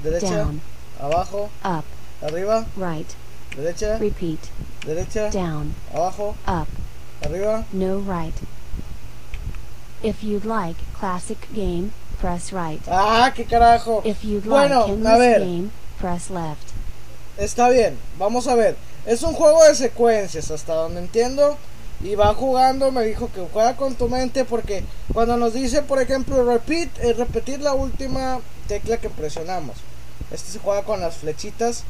derecha, 0.03 0.29
Down, 0.29 0.61
abajo, 0.99 1.49
up, 1.63 1.85
arriba, 2.23 2.65
right, 2.75 3.15
derecha, 3.57 3.97
repeat. 3.97 4.39
derecha, 4.85 5.29
Down, 5.31 5.73
abajo, 5.93 6.35
up, 6.47 6.67
arriba. 7.25 7.65
no 7.73 7.97
right. 7.99 8.33
If 10.03 10.23
you'd 10.23 10.45
like 10.45 10.77
classic 10.99 11.47
game, 11.53 11.91
press 12.19 12.51
right. 12.53 12.81
¡Ah, 12.87 13.31
qué 13.35 13.45
carajo! 13.45 14.01
If 14.05 14.23
you'd 14.23 14.45
Bueno, 14.45 14.85
like 14.87 15.07
a 15.07 15.17
ver. 15.17 15.39
game, 15.39 15.71
press 15.99 16.29
left. 16.29 16.71
Está 17.37 17.69
bien, 17.69 17.97
vamos 18.19 18.47
a 18.47 18.55
ver. 18.55 18.75
Es 19.05 19.23
un 19.23 19.33
juego 19.33 19.63
de 19.63 19.73
secuencias, 19.75 20.51
hasta 20.51 20.73
donde 20.73 20.99
entiendo. 20.99 21.57
Y 22.03 22.13
va 22.13 22.31
jugando, 22.35 22.91
me 22.91 23.03
dijo 23.05 23.31
que 23.33 23.41
juega 23.51 23.75
con 23.75 23.95
tu 23.95 24.07
mente 24.07 24.45
porque 24.45 24.83
cuando 25.13 25.35
nos 25.35 25.53
dice, 25.55 25.81
por 25.81 25.99
ejemplo, 25.99 26.45
repeat, 26.45 26.89
es 26.99 27.17
repetir 27.17 27.59
la 27.61 27.73
última 27.73 28.39
tecla 28.67 28.97
que 28.97 29.09
presionamos. 29.09 29.77
Este 30.29 30.51
se 30.51 30.59
juega 30.59 30.83
con 30.83 30.99
las 31.01 31.15
flechitas. 31.17 31.85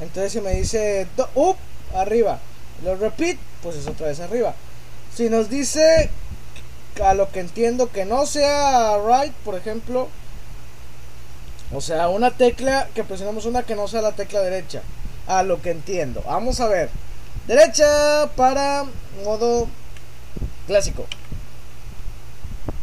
Entonces 0.00 0.32
si 0.32 0.40
me 0.40 0.52
dice, 0.52 1.06
do- 1.16 1.28
up, 1.34 1.56
arriba. 1.94 2.38
Lo 2.84 2.94
repeat, 2.96 3.38
pues 3.62 3.76
es 3.76 3.86
otra 3.86 4.08
vez 4.08 4.20
arriba. 4.20 4.54
Si 5.14 5.30
nos 5.30 5.48
dice 5.48 6.10
a 7.02 7.14
lo 7.14 7.30
que 7.30 7.40
entiendo 7.40 7.90
que 7.90 8.04
no 8.04 8.26
sea 8.26 8.98
right, 8.98 9.32
por 9.44 9.54
ejemplo, 9.54 10.08
o 11.72 11.80
sea, 11.80 12.08
una 12.08 12.30
tecla 12.30 12.88
que 12.94 13.04
presionamos 13.04 13.44
una 13.46 13.62
que 13.62 13.74
no 13.74 13.88
sea 13.88 14.02
la 14.02 14.12
tecla 14.12 14.40
derecha. 14.40 14.82
A 15.26 15.42
lo 15.42 15.60
que 15.60 15.70
entiendo. 15.72 16.22
Vamos 16.26 16.60
a 16.60 16.68
ver. 16.68 16.88
Derecha 17.48 18.30
para 18.36 18.84
modo 19.24 19.66
clásico. 20.66 21.06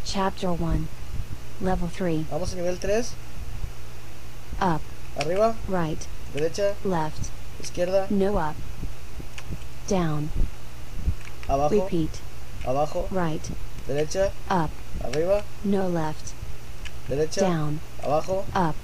Chapter 0.06 0.50
1. 0.50 0.88
Level 1.62 1.90
3. 1.90 2.30
Vamos 2.30 2.52
a 2.52 2.56
nivel 2.56 2.78
3. 2.80 3.12
Up, 4.62 4.82
Arriba, 5.20 5.56
right, 5.70 6.00
derecha, 6.34 6.76
left, 6.84 7.30
izquierda, 7.62 8.08
no 8.10 8.38
up. 8.38 8.56
Down, 9.88 10.30
abajo, 11.48 11.84
repeat, 11.84 12.22
abajo, 12.66 13.08
right, 13.12 13.50
derecha, 13.88 14.32
up, 14.50 14.72
arriba, 15.04 15.44
no 15.64 15.88
left, 15.88 16.34
derecha, 17.10 17.42
down, 17.42 17.80
abajo, 18.02 18.46
up, 18.56 18.76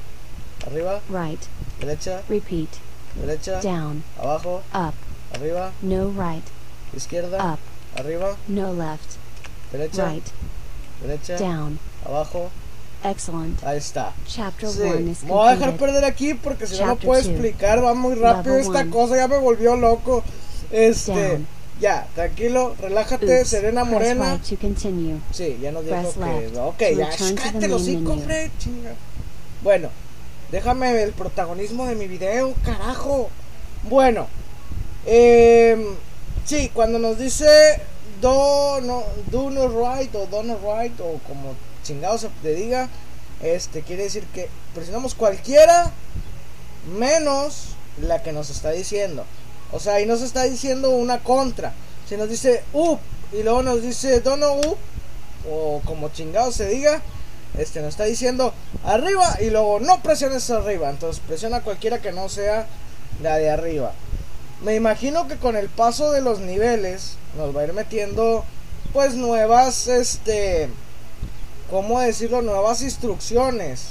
arriba, 0.67 1.01
right, 1.09 1.47
derecha, 1.79 2.21
repeat, 2.29 2.79
derecha, 3.17 3.61
down, 3.61 4.03
abajo, 4.19 4.61
up, 4.73 4.93
arriba, 5.35 5.73
no 5.81 6.09
right, 6.09 6.51
izquierda, 6.93 7.39
up, 7.39 7.59
arriba, 7.97 8.37
no 8.47 8.71
left, 8.71 9.17
derecha, 9.71 10.03
right, 10.03 10.31
derecha, 11.01 11.39
down. 11.39 11.79
abajo. 12.05 12.51
Excellent. 13.03 13.63
Ahí 13.63 13.77
está. 13.77 14.13
Chapter 14.27 14.69
Sí, 14.69 14.81
1 14.81 15.11
is 15.11 15.23
me 15.23 15.29
voy 15.31 15.47
a 15.47 15.51
dejar 15.55 15.77
perder 15.77 16.03
aquí 16.05 16.33
porque 16.33 16.67
si 16.67 16.79
no 16.79 16.87
no 16.87 16.95
puedo 16.97 17.19
explicar, 17.21 17.83
va 17.83 17.93
muy 17.93 18.15
rápido 18.15 18.55
Level 18.55 18.67
esta 18.67 18.81
one. 18.81 18.89
cosa, 18.91 19.15
ya 19.15 19.27
me 19.27 19.37
volvió 19.37 19.75
loco. 19.77 20.23
Este, 20.71 21.13
Down. 21.13 21.47
ya, 21.79 22.07
tranquilo, 22.13 22.75
relájate, 22.79 23.39
Oops. 23.39 23.47
Serena 23.49 23.81
Press 23.83 23.93
Morena. 23.93 24.33
right 24.33 24.43
to 24.43 24.57
continue. 24.57 25.17
Sí, 25.31 25.57
ya 25.61 25.71
nos 25.71 25.85
dijo 25.85 25.95
Press 25.95 26.13
que. 26.13 26.19
left 26.19 26.57
Ok, 26.57 26.79
ya, 26.97 27.09
cállate 27.35 27.67
los 27.69 27.85
cinco, 27.85 28.17
chinga. 28.59 28.93
Bueno, 29.63 29.89
déjame 30.51 31.01
el 31.01 31.13
protagonismo 31.13 31.85
de 31.85 31.95
mi 31.95 32.07
video, 32.07 32.53
carajo. 32.65 33.29
Bueno, 33.89 34.27
eh, 35.05 35.95
sí, 36.45 36.69
cuando 36.73 36.99
nos 36.99 37.17
dice 37.17 37.47
do 38.21 38.81
no, 38.81 39.03
do 39.31 39.49
no 39.49 39.67
right 39.69 40.13
o 40.15 40.25
do 40.25 40.43
no 40.43 40.57
right 40.57 40.99
o 40.99 41.19
como 41.25 41.55
chingado 41.83 42.17
se 42.17 42.29
te 42.41 42.53
diga, 42.53 42.89
este 43.41 43.81
quiere 43.81 44.03
decir 44.03 44.25
que 44.33 44.49
presionamos 44.73 45.15
cualquiera 45.15 45.91
menos 46.97 47.75
la 48.01 48.21
que 48.23 48.31
nos 48.31 48.49
está 48.49 48.71
diciendo. 48.71 49.25
O 49.71 49.79
sea, 49.79 49.95
ahí 49.95 50.05
nos 50.05 50.21
está 50.21 50.43
diciendo 50.43 50.89
una 50.91 51.19
contra. 51.19 51.73
Si 52.07 52.17
nos 52.17 52.29
dice 52.29 52.63
up 52.73 52.99
y 53.31 53.43
luego 53.43 53.61
nos 53.61 53.81
dice 53.81 54.19
do 54.21 54.35
no 54.35 54.53
up 54.53 54.77
o 55.49 55.81
como 55.85 56.09
chingado 56.09 56.51
se 56.51 56.67
diga, 56.67 57.01
este 57.57 57.81
nos 57.81 57.89
está 57.89 58.05
diciendo 58.05 58.53
arriba 58.83 59.37
y 59.39 59.49
luego 59.49 59.79
no 59.79 60.01
presiones 60.01 60.49
arriba. 60.49 60.89
Entonces 60.89 61.21
presiona 61.25 61.61
cualquiera 61.61 62.01
que 62.01 62.11
no 62.11 62.29
sea 62.29 62.67
la 63.21 63.37
de 63.37 63.49
arriba. 63.49 63.93
Me 64.63 64.75
imagino 64.75 65.27
que 65.27 65.37
con 65.37 65.55
el 65.55 65.69
paso 65.69 66.11
de 66.11 66.21
los 66.21 66.39
niveles 66.39 67.13
nos 67.37 67.55
va 67.55 67.61
a 67.61 67.65
ir 67.65 67.73
metiendo 67.73 68.43
pues 68.91 69.13
nuevas 69.13 69.87
este 69.87 70.69
¿cómo 71.69 71.99
decirlo? 71.99 72.41
Nuevas 72.41 72.81
instrucciones. 72.81 73.89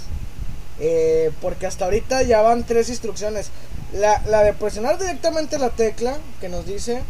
Eh, 0.81 1.33
porque 1.41 1.67
hasta 1.67 1.87
ahorita 1.87 2.23
ya 2.23 2.41
van 2.43 2.65
tres 2.65 2.89
instrucciones. 2.89 3.51
La, 3.93 4.23
la 4.27 4.43
de 4.43 4.53
presionar 4.53 4.99
directamente 4.99 5.59
la 5.59 5.71
tecla 5.71 6.17
que 6.41 6.49
nos 6.49 6.67
dice. 6.67 7.03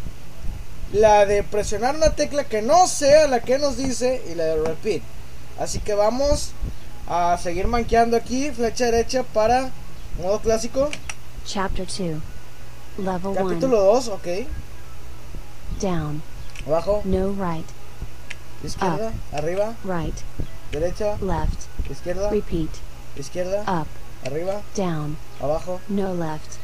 La 0.93 1.27
de 1.27 1.43
presionar 1.43 1.97
una 1.97 2.11
tecla 2.11 2.45
que 2.45 2.63
no 2.63 2.87
sea 2.87 3.27
la 3.29 3.41
que 3.41 3.59
nos 3.59 3.77
dice. 3.77 4.23
Y 4.31 4.35
la 4.35 4.45
de 4.45 4.63
repeat. 4.65 5.03
Así 5.59 5.81
que 5.81 5.95
vamos 5.95 6.53
a 7.09 7.37
seguir 7.43 7.67
manqueando 7.67 8.17
aquí. 8.17 8.51
Flecha 8.51 8.87
derecha 8.87 9.23
para 9.23 9.71
modo 10.23 10.41
clásico. 10.41 10.89
Chapter 11.45 11.87
2. 11.87 11.99
Level 12.99 13.27
1. 13.27 13.35
Capítulo 13.35 13.81
2, 13.83 14.09
ok. 14.09 14.27
Down. 15.81 16.23
Abajo, 16.67 17.03
No 17.05 17.29
right. 17.33 17.67
izquierda, 18.65 19.13
arriba, 19.33 19.75
Right. 19.85 20.15
Derecha, 20.73 21.17
Left. 21.21 21.67
izquierda, 21.91 22.31
Repeat. 22.31 22.71
izquierda, 23.17 23.63
Up. 23.67 23.89
arriba, 24.27 24.63
Down. 24.77 25.17
abajo, 25.41 25.81
No 25.89 26.13
left. 26.13 26.59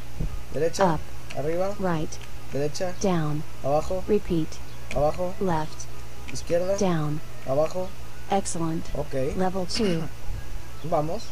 derecha, 0.53 0.95
Up. 0.95 1.01
arriba, 1.39 1.75
Right. 1.79 2.11
derecha, 2.53 2.93
Down. 3.01 3.43
abajo, 3.65 4.03
Repeat. 4.09 4.49
abajo, 4.95 5.35
Left. 5.41 5.87
izquierda, 6.33 6.77
Down. 6.79 7.21
abajo, 7.49 7.89
Excellent. 8.31 8.85
ok. 8.97 9.35
Level 9.37 9.67
2. 9.67 10.03
Vamos, 10.85 11.23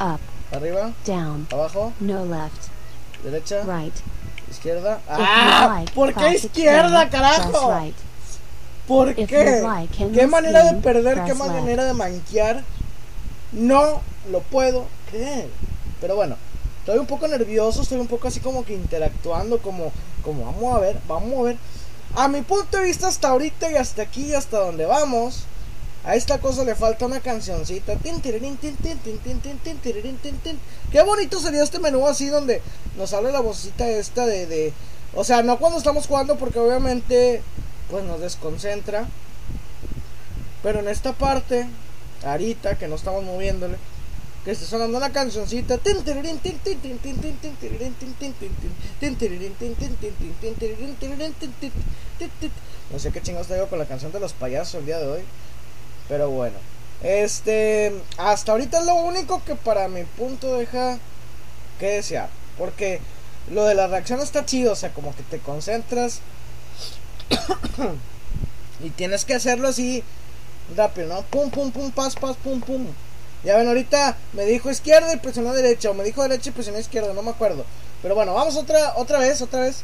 Up. 0.00 0.20
arriba, 0.52 0.92
Down. 1.04 1.46
abajo, 1.52 1.92
No 2.00 2.24
left. 2.24 2.68
derecha, 3.22 3.62
Right. 3.64 3.94
izquierda. 4.50 5.00
¡Ah! 5.08 5.68
like 5.78 5.92
¿Por 5.94 6.12
qué 6.14 6.34
izquierda, 6.34 7.08
carajo? 7.08 7.70
right. 7.72 7.94
¿Por 8.86 9.14
qué? 9.14 9.26
¿Qué 10.12 10.26
manera 10.26 10.72
de 10.72 10.80
perder? 10.80 11.24
¿Qué 11.24 11.34
manera 11.34 11.84
de 11.84 11.94
manquear? 11.94 12.62
No 13.52 14.00
lo 14.30 14.40
puedo 14.40 14.86
creer. 15.10 15.48
Pero 16.00 16.16
bueno, 16.16 16.36
estoy 16.80 16.98
un 16.98 17.06
poco 17.06 17.26
nervioso, 17.28 17.82
estoy 17.82 17.98
un 17.98 18.08
poco 18.08 18.28
así 18.28 18.40
como 18.40 18.64
que 18.64 18.74
interactuando, 18.74 19.58
como, 19.58 19.92
como 20.22 20.44
vamos 20.44 20.74
a 20.74 20.80
ver, 20.80 20.98
vamos 21.08 21.38
a 21.38 21.42
ver. 21.42 21.56
A 22.16 22.28
mi 22.28 22.42
punto 22.42 22.78
de 22.78 22.84
vista 22.84 23.08
hasta 23.08 23.28
ahorita 23.28 23.70
y 23.70 23.76
hasta 23.76 24.02
aquí 24.02 24.26
y 24.26 24.34
hasta 24.34 24.58
donde 24.58 24.84
vamos, 24.86 25.44
a 26.04 26.14
esta 26.14 26.38
cosa 26.38 26.64
le 26.64 26.74
falta 26.74 27.06
una 27.06 27.20
cancioncita. 27.20 27.96
Qué 30.92 31.02
bonito 31.02 31.40
sería 31.40 31.62
este 31.62 31.78
menú 31.78 32.06
así 32.06 32.26
donde 32.26 32.60
nos 32.96 33.10
sale 33.10 33.32
la 33.32 33.40
vocecita 33.40 33.88
esta 33.88 34.26
de, 34.26 34.46
de... 34.46 34.72
O 35.14 35.24
sea, 35.24 35.42
no 35.42 35.58
cuando 35.58 35.78
estamos 35.78 36.06
jugando 36.06 36.36
porque 36.36 36.58
obviamente 36.58 37.42
pues 37.90 38.04
nos 38.04 38.20
desconcentra. 38.20 39.06
Pero 40.62 40.80
en 40.80 40.88
esta 40.88 41.12
parte, 41.12 41.66
ahorita 42.24 42.78
que 42.78 42.88
no 42.88 42.94
estamos 42.96 43.22
moviéndole, 43.24 43.76
que 44.44 44.50
esté 44.50 44.66
sonando 44.66 44.98
una 44.98 45.10
cancioncita. 45.10 45.78
No 52.92 52.98
sé 52.98 53.10
qué 53.10 53.22
chingados 53.22 53.46
traigo 53.46 53.68
con 53.68 53.78
la 53.78 53.86
canción 53.86 54.12
de 54.12 54.20
los 54.20 54.34
payasos 54.34 54.74
el 54.74 54.86
día 54.86 54.98
de 54.98 55.06
hoy. 55.06 55.22
Pero 56.08 56.30
bueno. 56.30 56.56
Este. 57.02 57.94
Hasta 58.18 58.52
ahorita 58.52 58.80
es 58.80 58.86
lo 58.86 58.94
único 58.96 59.42
que 59.44 59.54
para 59.54 59.88
mi 59.88 60.04
punto 60.04 60.58
deja 60.58 60.98
que 61.80 61.86
desear. 61.86 62.28
Porque 62.58 63.00
lo 63.50 63.64
de 63.64 63.74
la 63.74 63.86
reacción 63.86 64.20
está 64.20 64.44
chido. 64.44 64.72
O 64.72 64.76
sea, 64.76 64.92
como 64.92 65.16
que 65.16 65.22
te 65.22 65.38
concentras. 65.38 66.20
y 68.84 68.90
tienes 68.90 69.24
que 69.24 69.34
hacerlo 69.34 69.68
así 69.68 70.02
rápido, 70.76 71.08
¿no? 71.08 71.22
Pum, 71.22 71.50
pum, 71.50 71.70
pum, 71.70 71.90
pas, 71.90 72.14
pas, 72.14 72.36
pum, 72.36 72.60
pum. 72.60 72.86
Ya 73.44 73.56
ven, 73.58 73.68
ahorita 73.68 74.16
me 74.32 74.44
dijo 74.46 74.70
izquierda 74.70 75.12
y 75.12 75.18
presionó 75.18 75.52
derecha. 75.52 75.90
O 75.90 75.94
me 75.94 76.04
dijo 76.04 76.22
derecha 76.22 76.50
y 76.50 76.52
presionó 76.52 76.78
izquierda, 76.78 77.12
no 77.12 77.22
me 77.22 77.30
acuerdo. 77.30 77.64
Pero 78.02 78.14
bueno, 78.14 78.34
vamos 78.34 78.56
otra, 78.56 78.94
otra 78.96 79.18
vez, 79.18 79.42
otra 79.42 79.60
vez. 79.60 79.82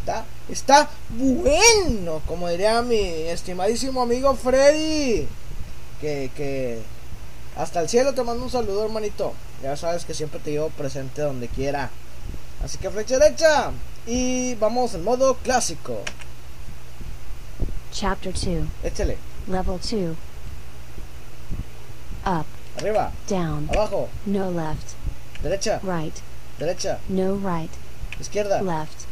Está, 0.00 0.24
está 0.48 0.90
bueno, 1.10 2.22
como 2.26 2.48
diría 2.48 2.82
mi 2.82 2.98
estimadísimo 2.98 4.02
amigo 4.02 4.34
Freddy. 4.36 5.26
Que, 6.00 6.30
que 6.36 6.80
hasta 7.56 7.80
el 7.80 7.88
cielo 7.88 8.14
te 8.14 8.22
mando 8.22 8.44
un 8.44 8.50
saludo, 8.50 8.84
hermanito. 8.84 9.34
Ya 9.62 9.76
sabes 9.76 10.04
que 10.04 10.14
siempre 10.14 10.40
te 10.40 10.52
llevo 10.52 10.70
presente 10.70 11.22
donde 11.22 11.48
quiera. 11.48 11.90
Así 12.64 12.78
que 12.78 12.90
flecha 12.90 13.18
derecha. 13.18 13.72
Y 14.06 14.54
vamos 14.56 14.94
en 14.94 15.04
modo 15.04 15.34
clásico. 15.36 15.98
Chapter 17.92 18.32
2. 18.32 18.68
Échale. 18.82 19.18
Level 19.46 19.78
2. 19.78 20.16
Up. 22.24 22.46
Arriba, 22.78 23.12
Down. 23.26 23.68
abajo, 23.70 24.08
No 24.24 24.48
left. 24.48 24.94
derecha, 25.42 25.78
Right. 25.82 26.22
derecha, 26.58 26.98
No 27.08 27.34
right. 27.34 27.70
izquierda, 28.18 28.62
Left. 28.62 29.06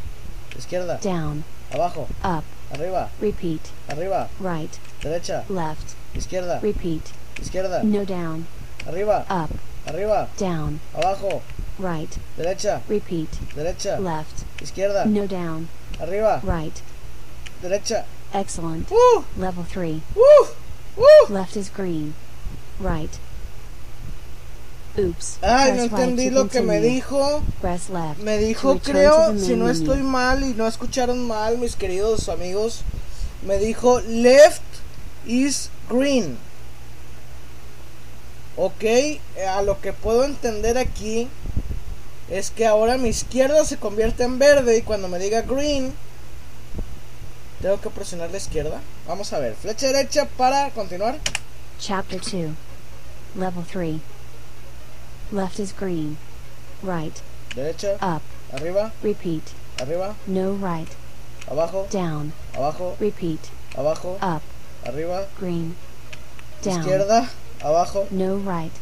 izquierda, 0.56 0.98
Down. 1.02 1.44
abajo, 1.72 2.08
Up. 2.24 2.44
arriba, 2.72 3.10
Repeat. 3.20 3.70
arriba, 3.88 4.28
Right. 4.40 4.78
derecha, 5.02 5.44
Left. 5.50 5.94
izquierda, 6.14 6.60
Repeat. 6.62 7.12
izquierda, 7.38 7.82
No 7.84 8.04
down. 8.04 8.46
arriba, 8.86 9.26
Up. 9.28 9.50
arriba, 9.86 10.28
Down. 10.38 10.80
abajo, 10.94 11.42
Right. 11.78 12.16
derecha, 12.38 12.80
Repeat. 12.88 13.30
derecha, 13.54 13.98
Left. 14.00 14.44
izquierda, 14.62 15.04
No 15.04 15.26
down. 15.26 15.68
arriba, 16.00 16.40
Right. 16.42 16.80
derecha. 17.62 18.04
Excellent. 18.32 18.90
¡Uh! 18.90 19.24
Level 19.36 19.64
3. 19.64 20.00
¡Uh! 20.16 20.46
¡Uh! 20.96 21.32
Left 21.32 21.56
is 21.56 21.68
green. 21.68 22.14
Right. 22.78 23.18
Oops. 24.98 25.38
Ay, 25.42 25.72
no 25.72 25.82
right 25.82 25.92
entendí 25.92 26.30
lo 26.30 26.48
que 26.48 26.62
me 26.62 26.80
dijo. 26.80 27.42
Press 27.60 27.90
left. 27.90 28.20
Me 28.22 28.38
dijo, 28.38 28.78
creo, 28.80 29.38
si 29.38 29.54
no 29.56 29.66
menu. 29.66 29.68
estoy 29.68 30.02
mal 30.02 30.42
y 30.42 30.54
no 30.54 30.66
escucharon 30.66 31.26
mal, 31.26 31.58
mis 31.58 31.76
queridos 31.76 32.28
amigos, 32.28 32.82
me 33.46 33.58
dijo 33.58 34.00
left 34.00 34.62
is 35.26 35.70
green. 35.88 36.38
Ok, 38.56 38.84
a 39.48 39.62
lo 39.62 39.80
que 39.80 39.92
puedo 39.92 40.24
entender 40.24 40.76
aquí 40.76 41.28
es 42.28 42.50
que 42.50 42.66
ahora 42.66 42.98
mi 42.98 43.08
izquierda 43.08 43.64
se 43.64 43.76
convierte 43.76 44.24
en 44.24 44.38
verde 44.38 44.78
y 44.78 44.82
cuando 44.82 45.08
me 45.08 45.18
diga 45.18 45.42
green, 45.42 45.92
tengo 47.60 47.80
que 47.80 47.90
presionar 47.90 48.30
la 48.30 48.36
izquierda. 48.36 48.80
Vamos 49.06 49.32
a 49.32 49.38
ver, 49.38 49.54
flecha 49.54 49.86
derecha 49.88 50.26
para 50.36 50.70
continuar. 50.70 51.18
Chapter 51.78 52.20
2. 52.20 52.54
Level 53.36 53.64
3. 53.64 54.00
Left 55.32 55.58
is 55.58 55.72
green. 55.72 56.16
Right. 56.82 57.14
Derecha, 57.54 57.94
Up. 58.00 58.22
arriba, 58.52 58.92
Repeat. 59.02 59.42
arriba, 59.80 60.14
No 60.26 60.52
right. 60.54 60.88
abajo, 61.48 61.86
Down. 61.90 62.32
abajo, 62.56 62.96
Repeat. 63.00 63.40
abajo, 63.76 64.18
Up. 64.22 64.42
arriba, 64.86 65.26
Green. 65.38 65.76
Down. 66.62 66.80
izquierda, 66.80 67.28
abajo. 67.62 68.06
No 68.10 68.36
right. 68.36 68.72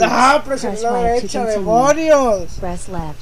¡Ah! 0.00 0.42
Presioné 0.44 0.80
la 0.80 0.92
derecha, 0.94 1.44
demonios. 1.44 2.48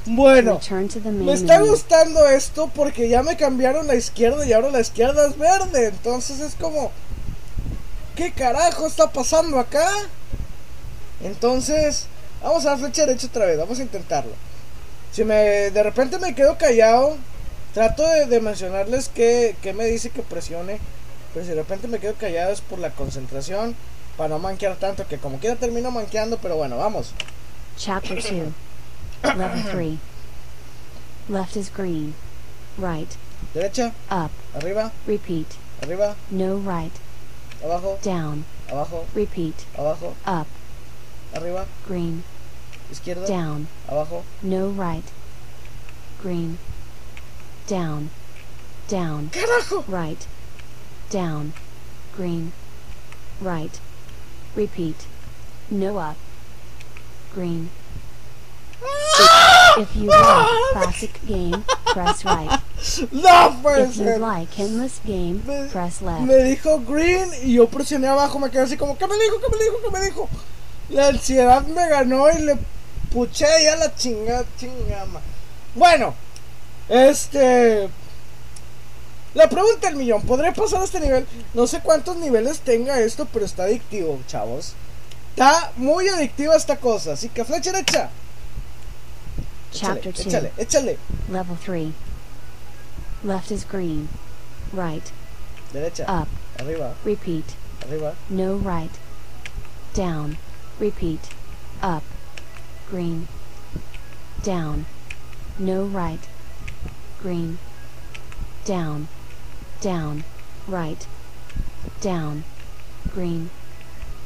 Bueno, 0.05 0.59
Return 0.59 0.87
to 0.87 0.99
the 0.99 1.11
main 1.11 1.25
Me 1.25 1.33
está 1.33 1.59
gustando 1.61 2.25
esto 2.27 2.69
porque 2.73 3.09
ya 3.09 3.23
me 3.23 3.35
cambiaron 3.35 3.87
la 3.87 3.95
izquierda 3.95 4.45
y 4.45 4.53
ahora 4.53 4.69
la 4.69 4.79
izquierda 4.79 5.27
es 5.27 5.37
verde. 5.37 5.87
Entonces 5.87 6.39
es 6.39 6.55
como. 6.55 6.91
¿Qué 8.15 8.31
carajo 8.31 8.87
está 8.87 9.11
pasando 9.11 9.59
acá? 9.59 9.87
Entonces, 11.23 12.07
vamos 12.41 12.65
a 12.65 12.71
dar 12.71 12.79
flecha 12.79 13.05
derecha 13.05 13.27
otra 13.27 13.45
vez. 13.45 13.57
Vamos 13.57 13.79
a 13.79 13.83
intentarlo. 13.83 14.33
Si 15.11 15.23
me 15.23 15.71
de 15.71 15.83
repente 15.83 16.19
me 16.19 16.35
quedo 16.35 16.57
callado, 16.57 17.17
trato 17.73 18.07
de, 18.07 18.27
de 18.27 18.39
mencionarles 18.39 19.09
que, 19.09 19.55
que 19.61 19.73
me 19.73 19.85
dice 19.85 20.09
que 20.09 20.21
presione. 20.21 20.79
Pero 21.33 21.45
si 21.45 21.51
de 21.51 21.57
repente 21.57 21.87
me 21.87 21.99
quedo 21.99 22.13
callado 22.15 22.51
es 22.51 22.61
por 22.61 22.79
la 22.79 22.91
concentración. 22.91 23.75
Para 24.21 24.35
no 24.35 24.39
manquear 24.39 24.75
tanto. 24.75 25.03
Que 25.07 25.17
como 25.17 25.39
quiera 25.39 25.55
termino 25.55 25.89
manqueando. 25.89 26.37
Pero 26.37 26.55
bueno, 26.55 26.77
vamos. 26.77 27.11
Chapter 27.75 28.21
2. 28.21 28.53
Level 29.35 29.63
3. 29.71 29.97
Left 31.27 31.55
is 31.57 31.71
green. 31.75 32.13
Right. 32.77 33.17
Derecha, 33.55 33.93
Up. 34.11 34.29
arriba, 34.53 34.91
Repeat. 35.07 35.47
arriba, 35.81 36.15
No 36.29 36.57
right. 36.57 36.91
abajo, 37.63 37.97
Down. 38.03 38.45
abajo, 38.69 39.05
Repeat. 39.15 39.65
abajo, 39.75 40.13
Up. 40.27 40.45
arriba, 41.33 41.65
Green. 41.87 42.23
izquierda, 42.91 43.25
Down. 43.25 43.67
abajo, 43.89 44.23
No 44.43 44.67
right. 44.69 45.05
Green. 46.21 46.59
Down. 47.67 48.11
Down. 48.87 49.31
carajo. 49.31 49.83
Right. 49.87 50.27
Down. 51.09 51.53
Green. 52.15 52.53
Right. 53.41 53.79
Repeat. 54.55 54.95
No 55.69 55.97
up. 55.97 56.15
Green. 57.33 57.69
If 59.77 59.95
you 59.95 60.07
like 60.09 60.47
classic 60.73 61.19
game, 61.25 61.63
press 61.85 62.25
right. 62.25 62.59
No 63.11 63.55
puede 63.61 63.89
If 63.89 63.97
you 63.97 64.17
like 64.17 64.59
endless 64.59 64.99
game, 65.05 65.43
Me- 65.47 65.69
press 65.71 66.01
left. 66.01 66.23
Me 66.23 66.43
dijo 66.43 66.79
green 66.85 67.29
y 67.43 67.53
yo 67.53 67.67
presioné 67.67 68.07
abajo, 68.07 68.39
me 68.39 68.49
quedé 68.49 68.63
así 68.63 68.77
como, 68.77 68.97
¿qué 68.97 69.07
me 69.07 69.15
dijo? 69.15 69.39
¿Qué 69.39 69.47
me 69.55 69.63
dijo? 69.63 69.77
¿Qué 69.83 69.91
me 69.91 70.05
dijo? 70.05 70.29
La 70.89 71.07
ansiedad 71.07 71.65
me 71.67 71.87
ganó 71.87 72.29
y 72.31 72.39
le 72.41 72.57
puché 73.13 73.45
ya 73.63 73.75
la 73.77 73.95
chinga, 73.95 74.43
chingama. 74.59 75.21
Bueno, 75.75 76.15
este... 76.89 77.87
La 79.33 79.47
pregunta 79.47 79.87
del 79.87 79.95
millón, 79.95 80.21
¿podré 80.23 80.51
pasar 80.51 80.81
a 80.81 80.83
este 80.85 80.99
nivel? 80.99 81.25
No 81.53 81.65
sé 81.65 81.79
cuántos 81.81 82.17
niveles 82.17 82.59
tenga 82.59 82.99
esto, 82.99 83.25
pero 83.31 83.45
está 83.45 83.63
adictivo, 83.63 84.19
chavos. 84.27 84.73
Está 85.31 85.71
muy 85.77 86.07
adictiva 86.09 86.55
esta 86.55 86.75
cosa, 86.77 87.13
así 87.13 87.29
que 87.29 87.45
flecha 87.45 87.71
derecha. 87.71 88.09
Échale, 89.71 90.01
Chapter 90.01 90.13
2. 90.13 90.25
échale, 90.27 90.51
échale. 90.57 90.97
Level 91.31 91.57
3. 91.63 91.93
Left 93.23 93.51
is 93.51 93.63
green. 93.65 94.09
Right. 94.73 95.03
Derecha, 95.71 96.03
Up. 96.09 96.27
arriba, 96.59 96.93
Repeat. 97.05 97.45
arriba, 97.87 98.13
No 98.29 98.55
right. 98.57 98.91
Down. 99.95 100.37
Repeat. 100.79 101.21
Up. 101.81 102.03
Green. 102.89 103.27
Down. 104.43 104.85
No 105.57 105.83
right. 105.85 106.27
Green. 107.21 107.59
Down. 108.65 109.07
Down. 109.81 110.23
Right. 110.67 111.07
Down. 112.01 112.43
Green. 113.13 113.49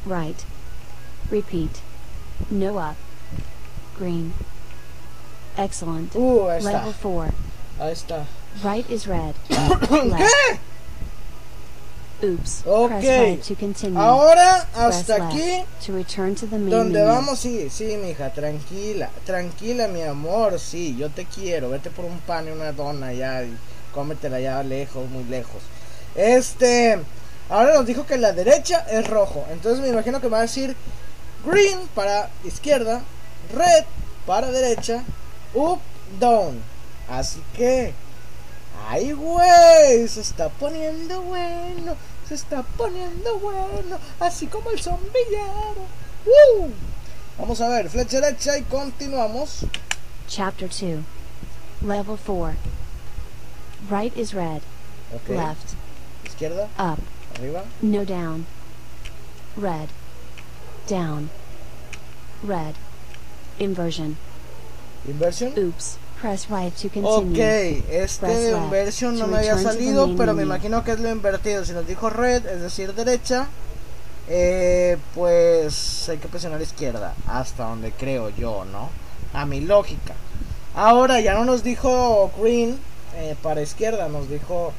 Right. 0.05 0.45
Repeat. 1.29 1.81
No 2.51 2.77
up. 2.77 2.97
Green. 3.97 4.33
Excellent. 5.57 6.13
Uh, 6.15 6.49
ahí 6.49 6.57
está. 6.59 6.71
Level 6.71 6.93
4. 6.93 7.33
Ahí 7.79 7.91
está. 7.91 8.25
Right 8.63 8.89
is 8.89 9.07
red. 9.07 9.35
Left. 9.49 10.17
¿Qué? 10.17 10.59
Oops. 12.23 12.63
Ok. 12.65 12.89
Press 12.89 13.05
right 13.05 13.43
to 13.43 13.55
continue. 13.55 13.99
Ahora 13.99 14.67
hasta 14.75 15.17
left 15.17 15.33
aquí 15.33 15.65
To 15.85 15.93
return 15.93 16.33
to 16.35 16.45
the 16.47 16.57
main 16.57 16.69
donde 16.69 16.99
menu. 16.99 17.05
vamos, 17.07 17.39
sí, 17.39 17.69
sí, 17.69 17.97
mija, 17.97 18.31
tranquila, 18.33 19.09
tranquila, 19.25 19.87
mi 19.89 20.01
amor, 20.01 20.57
sí, 20.59 20.95
yo 20.97 21.09
te 21.09 21.25
quiero, 21.25 21.69
vete 21.69 21.89
por 21.89 22.05
un 22.05 22.19
pan 22.19 22.47
y 22.47 22.51
una 22.51 22.71
dona 22.71 23.11
ya 23.11 23.43
y 23.43 23.55
cómetela 23.95 24.41
ya 24.41 24.61
lejos, 24.61 25.09
muy 25.09 25.23
lejos. 25.23 25.63
Este, 26.15 26.99
ahora 27.49 27.73
nos 27.73 27.85
dijo 27.85 28.05
que 28.05 28.17
la 28.17 28.33
derecha 28.33 28.85
es 28.91 29.07
rojo, 29.07 29.45
entonces 29.51 29.79
me 29.81 29.87
imagino 29.87 30.19
que 30.19 30.27
va 30.27 30.39
a 30.39 30.41
decir 30.41 30.75
green 31.45 31.79
para 31.95 32.29
izquierda, 32.43 33.01
red 33.53 33.85
para 34.27 34.51
derecha, 34.51 35.03
up, 35.53 35.79
down. 36.19 36.61
Así 37.09 37.41
que, 37.55 37.93
ay, 38.89 39.13
güey, 39.13 40.07
se 40.09 40.21
está 40.21 40.49
poniendo 40.49 41.21
bueno, 41.21 41.95
se 42.27 42.35
está 42.35 42.63
poniendo 42.63 43.39
bueno, 43.39 43.97
así 44.19 44.47
como 44.47 44.71
el 44.71 44.81
zombillero. 44.81 45.85
¡Woo! 46.25 46.69
Vamos 47.39 47.61
a 47.61 47.69
ver, 47.69 47.89
flecha 47.89 48.19
derecha 48.19 48.57
y 48.57 48.63
continuamos. 48.63 49.65
Chapter 50.27 50.67
2. 50.69 50.81
Level 51.81 52.17
4. 52.25 52.84
Right 53.89 54.15
is 54.17 54.33
red. 54.33 54.61
Ok, 55.13 55.29
Left. 55.29 55.73
izquierda, 56.25 56.67
Up. 56.79 56.99
arriba, 57.37 57.63
No 57.81 58.03
down. 58.05 58.45
Red. 59.57 59.89
Down. 60.89 61.29
Red. 62.43 62.75
Inversion. 63.59 64.17
inversión. 65.07 65.53
Oops. 65.57 65.97
Press 66.19 66.49
right 66.49 66.73
to 66.75 66.87
Ok, 66.87 66.93
continue. 67.03 67.83
este 67.91 68.25
de 68.27 68.51
left 68.51 68.63
inversión 68.63 69.19
no 69.19 69.27
me 69.27 69.37
había 69.37 69.57
salido, 69.57 70.15
pero 70.15 70.33
me 70.33 70.43
imagino 70.43 70.83
que 70.83 70.91
es 70.93 70.99
lo 70.99 71.09
invertido. 71.09 71.63
Si 71.65 71.73
nos 71.73 71.85
dijo 71.85 72.09
red, 72.09 72.45
es 72.45 72.61
decir, 72.61 72.93
derecha, 72.93 73.47
eh, 74.27 74.97
pues 75.13 76.09
hay 76.09 76.17
que 76.17 76.27
presionar 76.27 76.61
izquierda, 76.61 77.13
hasta 77.27 77.65
donde 77.65 77.91
creo 77.91 78.29
yo, 78.29 78.65
¿no? 78.65 78.89
A 79.33 79.45
mi 79.45 79.61
lógica. 79.61 80.13
Ahora 80.73 81.19
ya 81.21 81.33
no 81.35 81.45
nos 81.45 81.63
dijo 81.63 82.31
green 82.41 82.79
eh, 83.15 83.35
para 83.41 83.61
izquierda, 83.61 84.07
nos 84.07 84.29
dijo 84.29 84.73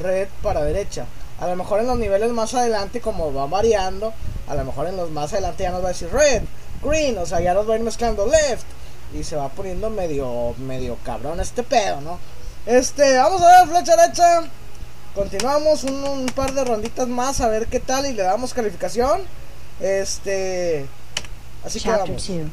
red 0.00 0.28
para 0.42 0.62
derecha. 0.62 1.06
A 1.40 1.46
lo 1.46 1.56
mejor 1.56 1.80
en 1.80 1.86
los 1.86 1.98
niveles 1.98 2.30
más 2.32 2.54
adelante, 2.54 3.00
como 3.00 3.32
va 3.32 3.46
variando, 3.46 4.12
a 4.48 4.54
lo 4.54 4.64
mejor 4.64 4.86
en 4.86 4.96
los 4.96 5.10
más 5.10 5.32
adelante 5.32 5.64
ya 5.64 5.70
nos 5.70 5.82
va 5.82 5.86
a 5.86 5.92
decir 5.92 6.08
red, 6.10 6.42
green, 6.82 7.18
o 7.18 7.26
sea, 7.26 7.40
ya 7.40 7.54
nos 7.54 7.68
va 7.68 7.74
a 7.74 7.76
ir 7.76 7.82
mezclando 7.82 8.26
left 8.26 8.66
y 9.12 9.22
se 9.22 9.36
va 9.36 9.48
poniendo 9.48 9.90
medio 9.90 10.54
medio 10.58 10.96
cabrón 11.04 11.40
este 11.40 11.62
pedo, 11.62 12.00
¿no? 12.00 12.18
Este, 12.64 13.16
vamos 13.16 13.42
a 13.42 13.64
ver 13.64 13.68
flecha 13.68 13.96
derecha. 13.96 14.42
Continuamos 15.14 15.84
un, 15.84 16.04
un 16.04 16.26
par 16.26 16.52
de 16.52 16.64
ronditas 16.64 17.06
más 17.08 17.40
a 17.40 17.48
ver 17.48 17.66
qué 17.68 17.80
tal 17.80 18.06
y 18.06 18.12
le 18.12 18.22
damos 18.22 18.52
calificación. 18.52 19.22
Este, 19.80 20.86
así 21.64 21.80
que 21.80 21.90
vamos. 21.90 22.26
2. 22.28 22.48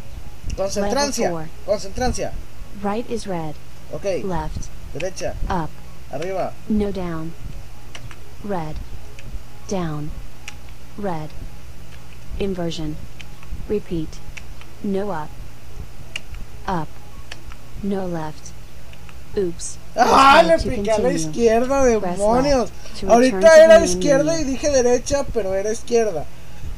Concentrancia, 0.58 1.50
concentrancia. 1.65 2.34
Right 2.84 3.10
is 3.10 3.26
red. 3.26 3.56
Ok, 3.91 4.04
Left. 4.04 4.72
Derecha, 4.93 5.36
Up. 5.49 5.69
arriba, 6.12 6.53
No 6.69 6.91
down. 6.91 7.34
Red. 8.43 8.75
Down. 9.67 10.12
Red. 10.97 11.29
Inversion. 12.39 12.97
Repeat. 13.69 14.19
No 14.84 15.12
up. 15.12 15.29
Up. 16.67 16.88
No 17.82 18.06
left. 18.06 18.51
Oops. 19.38 19.77
¡Ah! 19.97 20.43
Le 20.45 20.58
piqué 20.58 20.91
a 20.91 20.99
la 20.99 21.12
izquierda, 21.13 21.86
demonios. 21.86 22.69
Ahorita 23.08 23.63
era 23.63 23.84
izquierda 23.84 24.39
y 24.39 24.43
dije 24.43 24.69
derecha, 24.69 25.25
pero 25.34 25.56
era 25.56 25.71
izquierda. 25.71 26.25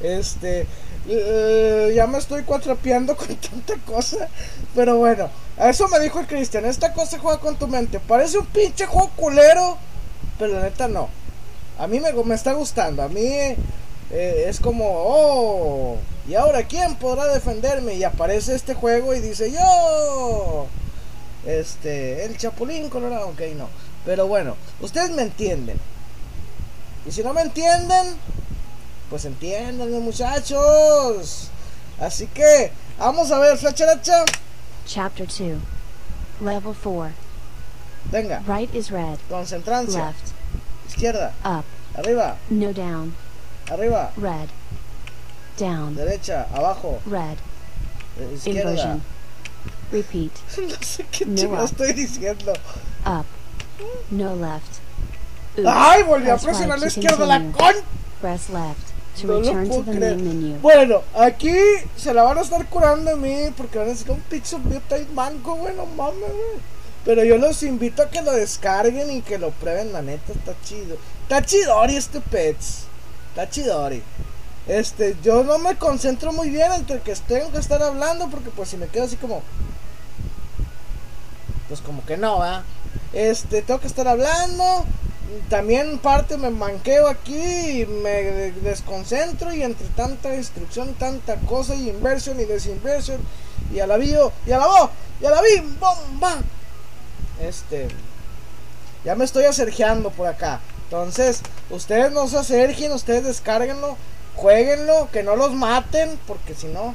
Este, 0.01 0.67
Eh, 1.08 1.94
ya 1.96 2.08
me 2.08 2.18
estoy 2.18 2.44
cuatrapeando 2.44 3.15
con 3.18 3.36
tanta 3.36 3.76
cosa. 3.86 4.28
Pero 4.74 4.98
bueno, 4.98 5.30
a 5.58 5.70
eso 5.70 5.88
me 5.88 6.00
dijo 6.00 6.20
el 6.20 6.28
Cristian. 6.28 6.65
Esta 6.65 6.94
cosa 6.94 7.20
juega 7.20 7.39
con 7.39 7.58
tu 7.58 7.68
mente. 7.68 8.00
Parece 8.00 8.38
un 8.38 8.46
pinche 8.48 8.86
juego 8.86 9.12
culero. 9.15 9.78
Pero 10.39 10.54
la 10.54 10.63
neta 10.63 10.88
no. 10.88 11.10
A 11.78 11.88
mí 11.88 12.00
me, 12.00 12.12
me 12.12 12.36
está 12.36 12.54
gustando. 12.54 13.04
A 13.04 13.10
mí 13.10 13.24
eh, 13.24 14.46
es 14.48 14.60
como, 14.60 14.86
oh, 14.88 15.98
¿y 16.28 16.36
ahora 16.36 16.63
quién 16.63 16.96
podrá 16.96 17.26
defenderme? 17.26 17.96
Y 17.96 18.04
aparece 18.04 18.56
este 18.56 18.74
juego 18.74 19.13
y 19.13 19.20
dice, 19.20 19.52
yo. 19.52 20.68
Este, 21.46 22.26
el 22.26 22.38
Chapulín 22.38 22.89
Colorado. 22.89 23.30
Ok, 23.30 23.41
no. 23.56 23.70
Pero 24.06 24.28
bueno, 24.28 24.56
ustedes 24.82 25.12
me 25.12 25.24
entienden. 25.24 25.80
Y 27.08 27.12
si 27.12 27.24
no 27.24 27.34
me 27.34 27.41
entienden, 27.41 28.15
pues 29.15 29.23
entiéndanme 29.23 29.97
muchachos. 30.01 31.47
Así 32.01 32.28
que, 32.28 32.69
vamos 32.99 33.32
a 33.32 33.39
ver, 33.39 33.58
flacharacha. 33.58 34.25
Chapter 34.86 35.25
2. 35.25 35.58
Level 36.41 36.73
4. 36.73 37.13
Venga, 38.12 38.43
Right 38.45 38.75
is 38.75 38.91
red. 38.91 39.17
concentrancia. 39.30 40.08
Left. 40.08 40.34
Izquierda, 40.89 41.32
Up. 41.45 41.63
arriba, 41.97 42.36
No 42.49 42.73
down. 42.73 43.15
arriba, 43.71 44.12
Red. 44.17 44.49
Down. 45.58 45.95
derecha, 45.95 46.47
abajo, 46.54 46.99
Red. 47.06 47.38
eh, 48.19 48.34
izquierda. 48.36 48.71
Inversion. 48.71 49.01
Repeat. 49.93 50.32
No 50.58 50.75
sé 50.82 51.06
qué 51.10 51.25
No 51.25 51.54
up. 51.62 51.63
estoy 51.69 51.93
diciendo. 51.93 52.51
Up. 53.06 53.25
No 54.12 54.36
left. 54.36 54.82
Oops. 55.58 55.67
¡Ay! 55.69 56.04
Volví 56.04 56.30
a 56.30 56.36
presionar 56.36 56.80
la 56.80 56.88
izquierda, 56.88 57.25
la 57.25 57.39
con. 57.54 57.75
Press 58.19 58.49
left 58.49 58.85
No 59.23 59.39
lo 59.39 59.63
puedo 59.65 59.84
creer. 59.84 60.17
Bueno, 60.62 61.01
aquí 61.15 61.54
se 61.95 62.13
la 62.13 62.23
van 62.23 62.38
a 62.38 62.41
estar 62.41 62.65
curando 62.67 63.12
a 63.12 63.15
mí 63.15 63.49
porque 63.56 63.78
van 63.78 63.88
a 63.88 63.91
decir 63.91 64.12
un 64.12 64.19
pizza 64.21 64.58
beta 64.63 64.97
y 64.97 65.06
manco, 65.13 65.56
güey, 65.56 65.75
no 65.75 65.86
mames, 65.86 66.19
güey. 66.19 66.75
Pero 67.06 67.23
yo 67.23 67.38
los 67.38 67.62
invito 67.63 68.01
a 68.01 68.10
que 68.10 68.21
lo 68.21 68.32
descarguen 68.32 69.12
y 69.12 69.21
que 69.21 69.38
lo 69.38 69.51
prueben, 69.51 69.93
la 69.93 70.01
neta, 70.01 70.34
está 70.34 70.54
chido. 70.63 70.97
Está 71.23 71.45
chidori 71.45 71.95
este 71.95 72.19
Pets. 72.19 72.86
Está 73.30 73.49
chidori. 73.49 74.01
Este, 74.67 75.15
yo 75.23 75.43
no 75.43 75.60
me 75.60 75.75
concentro 75.78 76.34
muy 76.34 76.49
bien 76.49 76.71
entre 76.71 76.99
que 77.01 77.15
tengo 77.15 77.51
que 77.51 77.60
estar 77.60 77.82
hablando 77.84 78.28
porque 78.30 78.49
pues 78.49 78.69
si 78.69 78.78
me 78.78 78.88
quedo 78.88 79.06
así 79.06 79.15
como... 79.17 79.43
Pues 81.67 81.82
como 81.82 82.04
que 82.06 82.17
no, 82.17 82.39
¿verdad? 82.39 82.63
Este, 83.13 83.62
tengo 83.62 83.80
que 83.80 83.88
estar 83.88 84.08
hablando. 84.08 84.86
También 85.50 85.98
parte 86.00 86.38
me 86.38 86.50
manqueo 86.50 87.08
aquí 87.08 87.82
y 87.82 87.86
me 87.86 88.10
de- 88.10 88.52
desconcentro 88.52 89.54
y 89.54 89.64
entre 89.64 89.88
tanta 89.90 90.34
instrucción, 90.36 90.94
tanta 90.94 91.36
cosa 91.42 91.76
y 91.76 91.90
inversión 91.90 92.40
y 92.40 92.46
desinversión 92.46 93.20
y 93.74 93.80
a 93.80 93.88
la 93.88 93.98
bio 93.98 94.32
y 94.46 94.52
a 94.52 94.58
la 94.60 94.68
voz 94.68 94.90
y 95.22 95.26
a 95.26 95.32
la 95.32 95.42
bim 95.42 95.80
bomba. 95.80 96.38
Este, 97.42 97.88
ya 99.04 99.16
me 99.16 99.26
estoy 99.26 99.46
acerjeando 99.46 100.10
por 100.12 100.28
acá. 100.28 100.62
Entonces, 100.86 101.42
ustedes 101.70 102.12
no 102.12 102.28
se 102.28 102.38
acergien, 102.38 102.92
ustedes 102.92 103.24
descárguenlo, 103.24 103.98
jueguenlo, 104.36 105.10
que 105.12 105.24
no 105.24 105.36
los 105.36 105.54
maten, 105.54 106.20
porque 106.28 106.54
si 106.54 106.68
no, 106.68 106.94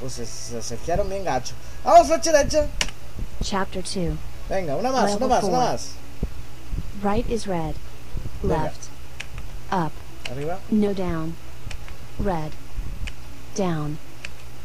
pues 0.00 0.12
se, 0.14 0.26
se 0.26 0.58
acerquearon 0.58 1.08
bien 1.08 1.24
gacho. 1.24 1.54
Vamos, 1.84 2.06
flecha 2.08 2.32
derecha. 2.32 2.66
Chapter 3.42 3.82
2. 3.82 3.94
Venga, 4.48 4.76
una 4.76 4.92
más, 4.92 5.14
una 5.16 5.26
más, 5.26 5.44
una 5.44 5.58
más. 5.58 5.88
Right 7.02 7.28
is 7.30 7.46
red. 7.46 7.76
Left. 8.42 8.88
Up. 9.70 9.92
Arriba. 10.30 10.60
No 10.70 10.92
down. 10.92 11.34
Red. 12.18 12.52
Down. 13.54 13.98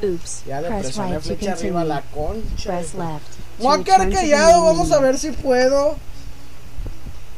Oops. 0.04 0.44
Ya 0.46 0.60
le 0.60 0.68
Press 0.68 0.86
presioné 0.86 1.16
right 1.16 1.24
flecha 1.24 1.54
arriba 1.54 1.82
a 1.82 1.86
la 1.86 2.02
concha. 2.14 2.66
Press 2.66 2.94
left. 2.94 3.38
Voy 3.60 3.80
a 3.80 3.84
quedar 3.84 4.10
callado, 4.12 4.66
vamos 4.66 4.92
a 4.92 5.00
ver 5.00 5.18
si 5.18 5.32
puedo. 5.32 5.96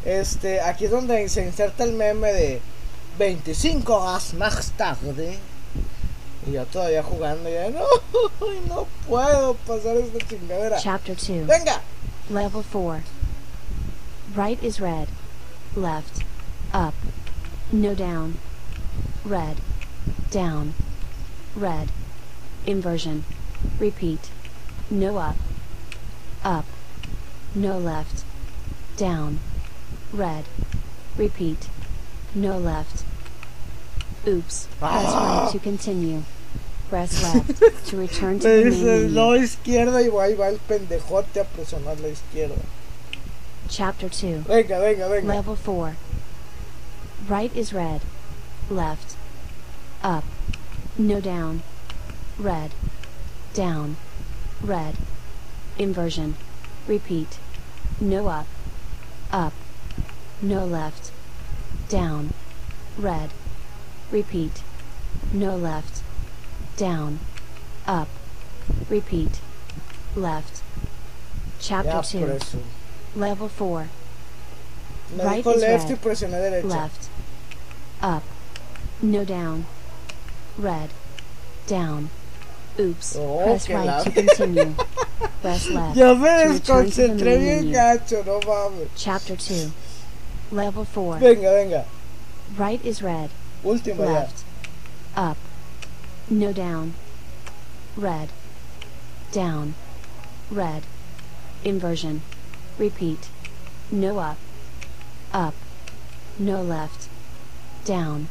Este, 0.04 0.62
aquí 0.62 0.86
es 0.86 0.92
donde 0.92 1.28
se 1.30 1.46
inserta 1.46 1.84
el 1.84 1.94
meme 1.94 2.34
de 2.34 2.62
25 3.20 3.94
horas 3.94 4.34
más 4.34 4.72
tarde. 4.72 5.38
Y 6.48 6.54
yo 6.54 6.66
todavía 6.66 7.04
jugando, 7.04 7.50
ya 7.50 7.70
no, 7.70 7.84
no 8.68 8.88
puedo 9.08 9.54
pasar 9.68 9.98
esta 9.98 10.26
chingadera. 10.26 10.78
Chapter 10.80 11.16
2. 11.16 11.46
Venga, 11.46 11.82
Level 12.30 12.64
4. 12.72 13.17
Right 14.38 14.64
is 14.64 14.80
red. 14.80 15.08
Left. 15.76 16.24
Up. 16.72 16.94
No 17.72 17.96
down. 17.96 18.38
Red. 19.26 19.58
Down. 20.30 20.76
Red. 21.56 21.90
Inversion. 22.68 23.26
Repeat. 23.80 24.30
No 24.92 25.18
up. 25.18 25.38
Up. 26.44 26.66
No 27.56 27.80
left. 27.80 28.26
Down. 28.96 29.40
Red. 30.14 30.46
Repeat. 31.18 31.70
No 32.36 32.60
left. 32.60 33.06
Oops. 34.28 34.68
Press 34.78 35.14
right 35.14 35.50
to 35.52 35.58
continue. 35.58 36.22
Press 36.90 37.24
left 37.24 37.88
to 37.88 37.98
return 37.98 38.38
to 38.42 38.48
the 38.48 38.66
main 38.66 39.14
no 39.16 39.32
izquierda 39.32 40.00
y 40.00 40.10
ahí 40.10 40.36
va 40.36 40.50
el 40.50 40.60
pendejote 40.60 41.40
a 41.40 41.44
presionar 41.44 42.00
la 42.00 42.10
izquierda. 42.10 42.62
Chapter 43.70 44.10
2. 44.10 44.40
Venga, 44.40 44.80
venga, 44.80 45.10
venga. 45.10 45.28
Level 45.28 45.56
4. 45.56 45.96
Right 47.28 47.56
is 47.56 47.74
red. 47.74 48.02
Left. 48.70 49.16
Up. 50.04 50.24
No 50.98 51.20
down. 51.20 51.64
Red. 52.40 52.72
Down. 53.54 53.98
Red. 54.62 54.96
Inversion. 55.78 56.36
Repeat. 56.88 57.40
No 58.00 58.28
up. 58.28 58.48
Up. 59.32 59.54
No 60.42 60.66
left. 60.66 61.12
Down. 61.90 62.34
Red. 62.98 63.32
Repeat. 64.12 64.64
No 65.34 65.58
left. 65.58 66.04
Down. 66.78 67.20
Up. 67.86 68.08
Repeat. 68.90 69.42
Left. 70.16 70.62
Chapter 71.60 72.02
2. 72.02 72.64
Level 73.18 73.48
4. 73.50 73.90
Me 75.18 75.24
Right 75.24 75.44
dijo 75.44 75.56
is 75.56 75.62
left 75.62 75.90
y 75.90 75.94
red. 75.94 76.02
presioné 76.02 76.38
derecha. 76.40 76.64
left, 76.70 77.10
up, 78.02 78.24
no 79.02 79.24
down, 79.26 79.66
red, 80.58 80.90
down. 81.66 82.10
Oops. 82.80 83.16
Oh, 83.16 83.44
Press 83.44 83.70
right 83.70 83.86
la- 83.88 84.04
to 84.04 84.12
continue. 84.12 84.76
Press 85.42 85.68
left 85.70 85.98
Ya 85.98 86.14
me 86.14 86.20
to 86.20 86.50
return 86.54 86.92
to 86.92 86.96
the 86.96 87.08
desconcentré 87.08 87.40
bien 87.40 87.74
gacho, 87.74 88.24
no 88.26 88.40
mames. 88.42 88.90
Chapter 88.96 89.36
2. 89.36 89.72
Level 90.52 90.86
4. 90.86 91.18
Venga, 91.18 91.42
venga. 91.52 91.86
Right 92.56 92.84
is 92.86 93.02
red, 93.02 93.32
Última 93.64 94.06
ya. 94.06 94.12
left, 94.14 94.44
up, 95.16 95.38
no 96.30 96.54
down, 96.54 96.94
red, 97.98 98.30
down, 99.32 99.74
red, 100.52 100.84
inversion, 101.66 102.22
repeat, 102.78 103.30
no 103.92 104.20
up, 104.20 104.38
up, 105.34 105.54
no 106.38 106.62
left, 106.62 107.10
down, 107.86 108.28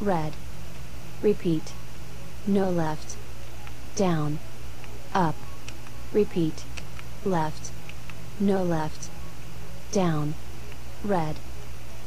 red, 0.00 0.32
repeat, 1.22 1.72
no 2.46 2.68
left, 2.70 3.16
down, 3.94 4.38
up, 5.14 5.36
repeat, 6.12 6.64
left, 7.24 7.70
no 8.40 8.62
left, 8.62 9.08
down, 9.92 10.34
red, 11.04 11.36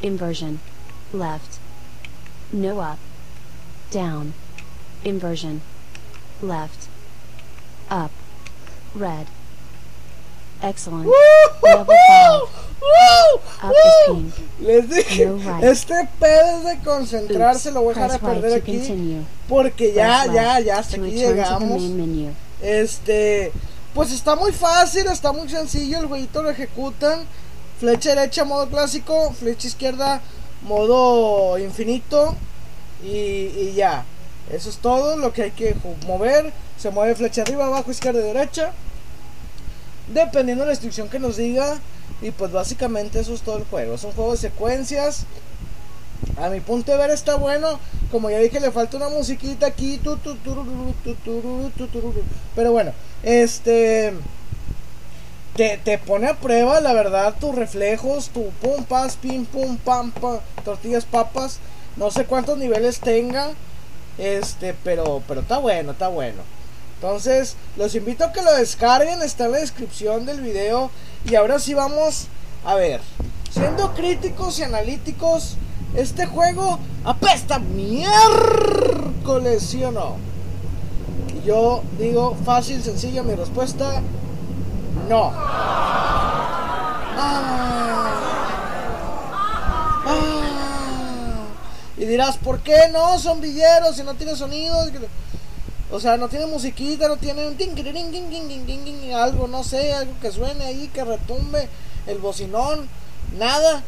inversion, 0.02 0.60
left, 1.14 1.60
no 2.52 2.80
up, 2.80 3.00
down, 3.92 4.34
inversion, 5.04 5.62
left, 6.42 6.88
up, 7.90 8.12
red. 8.94 9.28
Excellent. 10.62 11.06
¡Woo! 11.06 11.49
5. 11.72 12.50
¡Woo! 12.80 13.36
Up 13.64 13.74
is 13.74 14.08
¡Woo! 14.08 14.16
pink. 14.16 14.34
Les 14.62 14.90
dije, 14.90 15.32
este 15.62 16.10
pedo 16.20 16.58
es 16.58 16.66
de 16.66 16.80
concentrarse, 16.84 17.72
lo 17.72 17.82
voy 17.82 17.94
a 17.96 18.02
dejar 18.02 18.12
a 18.12 18.20
perder 18.20 18.54
aquí. 18.54 19.26
Porque 19.48 19.94
ya, 19.94 20.26
ya, 20.32 20.60
ya, 20.60 20.80
hasta 20.80 20.98
aquí 20.98 21.12
llegamos. 21.12 21.82
Este, 22.62 23.52
pues 23.94 24.12
está 24.12 24.36
muy 24.36 24.52
fácil, 24.52 25.08
está 25.08 25.32
muy 25.32 25.50
sencillo, 25.50 26.00
el 26.00 26.08
jueguito 26.08 26.44
lo 26.44 26.50
ejecutan. 26.50 27.26
Flecha 27.80 28.14
derecha, 28.14 28.44
modo 28.44 28.68
clásico, 28.68 29.34
flecha 29.34 29.68
izquierda, 29.68 30.22
modo 30.64 31.58
infinito. 31.58 32.36
Y, 33.02 33.08
y 33.08 33.74
ya, 33.76 34.04
eso 34.52 34.70
es 34.70 34.78
todo 34.78 35.16
lo 35.16 35.32
que 35.32 35.44
hay 35.44 35.52
que 35.52 35.76
mover. 36.06 36.52
Se 36.78 36.90
mueve 36.90 37.16
flecha 37.16 37.44
arriba, 37.44 37.68
abajo, 37.68 37.92
izquierda, 37.92 38.20
derecha. 38.20 38.74
Dependiendo 40.14 40.64
de 40.64 40.68
la 40.68 40.74
instrucción 40.74 41.10
que 41.10 41.20
nos 41.20 41.38
diga. 41.38 41.80
Y 42.22 42.32
pues 42.32 42.52
básicamente 42.52 43.20
eso 43.20 43.34
es 43.34 43.42
todo 43.42 43.58
el 43.58 43.66
juego. 43.66 43.96
Es 43.96 44.04
un 44.04 44.12
juego 44.12 44.32
de 44.32 44.38
secuencias. 44.38 45.26
A 46.38 46.50
mi 46.50 46.60
punto 46.60 46.92
de 46.92 46.98
ver 46.98 47.12
está 47.12 47.36
bueno. 47.36 47.80
Como 48.12 48.30
ya 48.30 48.40
dije, 48.40 48.60
le 48.60 48.72
falta 48.72 48.98
una 48.98 49.10
musiquita 49.10 49.68
aquí. 49.68 50.00
Pero 52.56 52.72
bueno, 52.72 52.92
este. 53.24 54.14
Te, 55.56 55.98
pone 55.98 56.28
a 56.28 56.36
prueba, 56.36 56.80
la 56.80 56.94
verdad, 56.94 57.36
tus 57.38 57.54
reflejos, 57.54 58.30
tu 58.30 58.50
pum, 58.62 58.86
pas, 58.86 59.18
pim, 59.18 59.44
pum, 59.46 59.76
pam, 59.78 60.12
pa, 60.12 60.40
tortillas, 60.64 61.04
papas. 61.04 61.60
No 61.98 62.12
sé 62.12 62.26
cuántos 62.26 62.58
niveles 62.58 63.02
tenga. 63.02 63.50
Este, 64.18 64.74
pero, 64.84 65.22
pero 65.28 65.42
está 65.42 65.58
bueno, 65.58 65.92
está 65.92 66.08
bueno. 66.08 66.44
Entonces, 67.02 67.56
los 67.78 67.96
invito 67.96 68.26
a 68.26 68.34
que 68.34 68.42
lo 68.42 68.54
descarguen, 68.56 69.22
está 69.22 69.46
en 69.46 69.54
la 69.54 69.60
descripción 69.60 70.26
del 70.26 70.42
video. 70.42 70.92
Y 71.24 71.36
ahora 71.36 71.58
sí 71.58 71.74
vamos 71.74 72.28
a 72.66 72.76
ver. 72.76 73.00
Siendo 73.50 73.94
críticos 73.94 74.60
y 74.60 74.64
analíticos, 74.64 75.56
este 75.96 76.26
juego 76.26 76.78
apesta 77.06 77.60
miércoles, 77.60 79.64
¿sí 79.64 79.82
o 79.82 79.94
no? 79.94 80.18
Y 81.42 81.48
yo 81.48 81.84
digo 81.98 82.36
fácil, 82.44 82.84
sencilla, 82.84 83.24
mi 83.24 83.34
respuesta, 83.34 84.02
no. 85.08 85.32
Ah. 85.34 87.16
Ah. 90.06 91.46
Y 91.98 92.06
dirás, 92.06 92.38
¿por 92.38 92.60
qué 92.60 92.90
no? 92.92 93.18
Son 93.20 93.40
villeros 93.40 93.98
y 94.00 94.04
no 94.04 94.16
tiene 94.16 94.36
sonidos. 94.36 94.92
O 95.92 96.00
sea, 96.00 96.18
no 96.18 96.30
tiene 96.30 96.46
musiquita, 96.46 97.08
no 97.08 97.18
tiene 97.18 97.48
un 97.48 97.58
algo, 99.16 99.48
no 99.48 99.64
sé, 99.64 99.94
algo 99.94 100.14
que 100.22 100.32
suene 100.32 100.66
ahí, 100.66 100.88
que 100.94 101.04
retumbe 101.04 101.68
el 102.06 102.20
bocinón, 102.20 102.88
nada. 103.38 103.84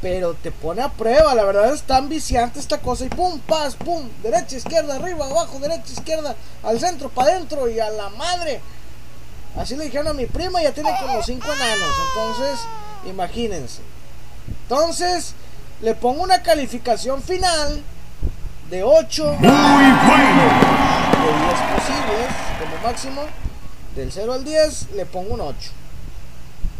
Pero 0.00 0.34
te 0.34 0.50
pone 0.50 0.82
a 0.82 0.88
prueba, 0.88 1.34
la 1.34 1.44
verdad 1.44 1.72
es 1.72 1.82
tan 1.82 2.08
viciante 2.08 2.58
esta 2.58 2.78
cosa. 2.78 3.04
Y 3.04 3.08
pum, 3.08 3.38
pas, 3.40 3.76
pum, 3.76 4.08
derecha, 4.22 4.56
izquierda, 4.56 4.96
arriba, 4.96 5.26
abajo, 5.26 5.58
derecha, 5.60 5.92
izquierda, 5.92 6.34
al 6.62 6.80
centro, 6.80 7.08
para 7.08 7.32
adentro 7.32 7.68
y 7.68 7.78
a 7.78 7.90
la 7.90 8.08
madre. 8.08 8.60
Así 9.56 9.76
le 9.76 9.84
dijeron 9.84 10.08
a 10.08 10.12
mi 10.14 10.26
prima, 10.26 10.62
ya 10.62 10.72
tiene 10.72 10.90
como 11.00 11.22
5 11.22 11.46
enanos. 11.52 11.94
Entonces, 12.08 12.60
imagínense. 13.06 13.82
Entonces, 14.62 15.34
le 15.82 15.94
pongo 15.94 16.22
una 16.22 16.42
calificación 16.42 17.22
final 17.22 17.82
de 18.70 18.82
8 18.82 19.36
de 19.40 19.48
10 21.22 21.34
posibles 21.74 22.26
como 22.58 22.82
máximo. 22.82 23.22
Del 23.94 24.10
0 24.10 24.32
al 24.32 24.44
10 24.44 24.92
le 24.96 25.06
pongo 25.06 25.34
un 25.34 25.40
8. 25.40 25.56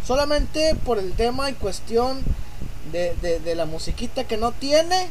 Solamente 0.07 0.75
por 0.85 0.99
el 0.99 1.13
tema 1.13 1.51
y 1.51 1.55
cuestión 1.55 2.23
de, 2.91 3.15
de, 3.21 3.55
la 3.55 3.67
musiquita 3.67 4.25
que 4.25 4.37
no 4.37 4.53
tiene. 4.53 5.09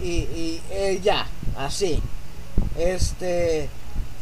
Y, 0.00 0.10
y 0.10 0.62
eh, 0.70 1.00
ya, 1.02 1.26
así. 1.56 2.02
Este. 2.76 3.68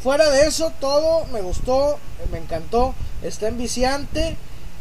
Fuera 0.03 0.29
de 0.31 0.48
eso, 0.48 0.72
todo 0.81 1.27
me 1.27 1.40
gustó, 1.40 1.98
me 2.33 2.38
encantó. 2.38 2.94
Está 3.22 3.46
enviciante, 3.46 4.37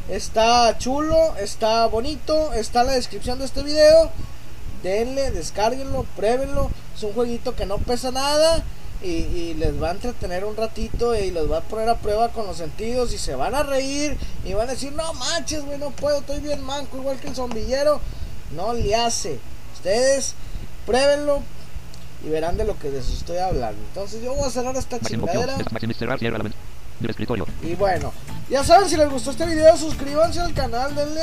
está 0.10 0.76
chulo, 0.80 1.36
está 1.38 1.86
bonito. 1.86 2.52
Está 2.54 2.82
en 2.82 2.88
la 2.88 2.94
descripción 2.94 3.38
de 3.40 3.46
este 3.46 3.62
video. 3.62 4.10
Denle, 4.82 5.30
descárguenlo, 5.32 6.06
pruébenlo. 6.16 6.72
Es 6.98 7.04
un 7.04 7.14
jueguito 7.14 7.56
que 7.56 7.68
no 7.68 7.78
pesa 7.78 8.12
nada. 8.12 8.64
Y, 9.04 9.08
y, 9.08 9.54
les 9.56 9.82
va 9.82 9.90
a 9.90 9.92
entretener 9.94 10.46
un 10.46 10.56
ratito 10.56 11.16
y 11.16 11.32
los 11.32 11.52
va 11.52 11.58
a 11.58 11.62
poner 11.62 11.90
a 11.90 11.98
prueba 11.98 12.30
con 12.30 12.46
los 12.46 12.58
sentidos 12.58 13.12
y 13.14 13.18
se 13.18 13.34
van 13.34 13.56
a 13.56 13.64
reír 13.64 14.16
y 14.46 14.54
van 14.54 14.70
a 14.70 14.74
decir, 14.74 14.94
no 14.94 15.12
manches, 15.14 15.66
güey, 15.66 15.80
no 15.80 15.90
puedo, 15.90 16.20
estoy 16.20 16.40
bien 16.40 16.62
manco, 16.62 16.98
igual 16.98 17.20
que 17.20 17.30
el 17.30 17.36
zombillero. 17.36 18.00
No 18.56 18.74
le 18.74 18.94
hace. 18.96 19.40
Ustedes 19.74 20.36
pruébenlo 20.86 21.42
y 22.26 22.30
verán 22.30 22.58
de 22.58 22.66
lo 22.66 22.78
que 22.78 22.90
les 22.90 23.10
estoy 23.10 23.38
hablando. 23.38 23.82
Entonces 23.88 24.22
yo 24.22 24.34
voy 24.34 24.48
a 24.48 24.52
cerrar 24.52 24.76
esta 24.76 25.00
chingadera. 25.00 25.58
Y 27.64 27.74
bueno, 27.76 28.14
ya 28.50 28.64
saben, 28.64 28.88
si 28.88 28.96
les 28.96 29.10
gustó 29.10 29.32
este 29.32 29.46
video, 29.46 29.76
suscríbanse 29.76 30.40
al 30.40 30.54
canal, 30.54 30.94
denle 30.94 31.22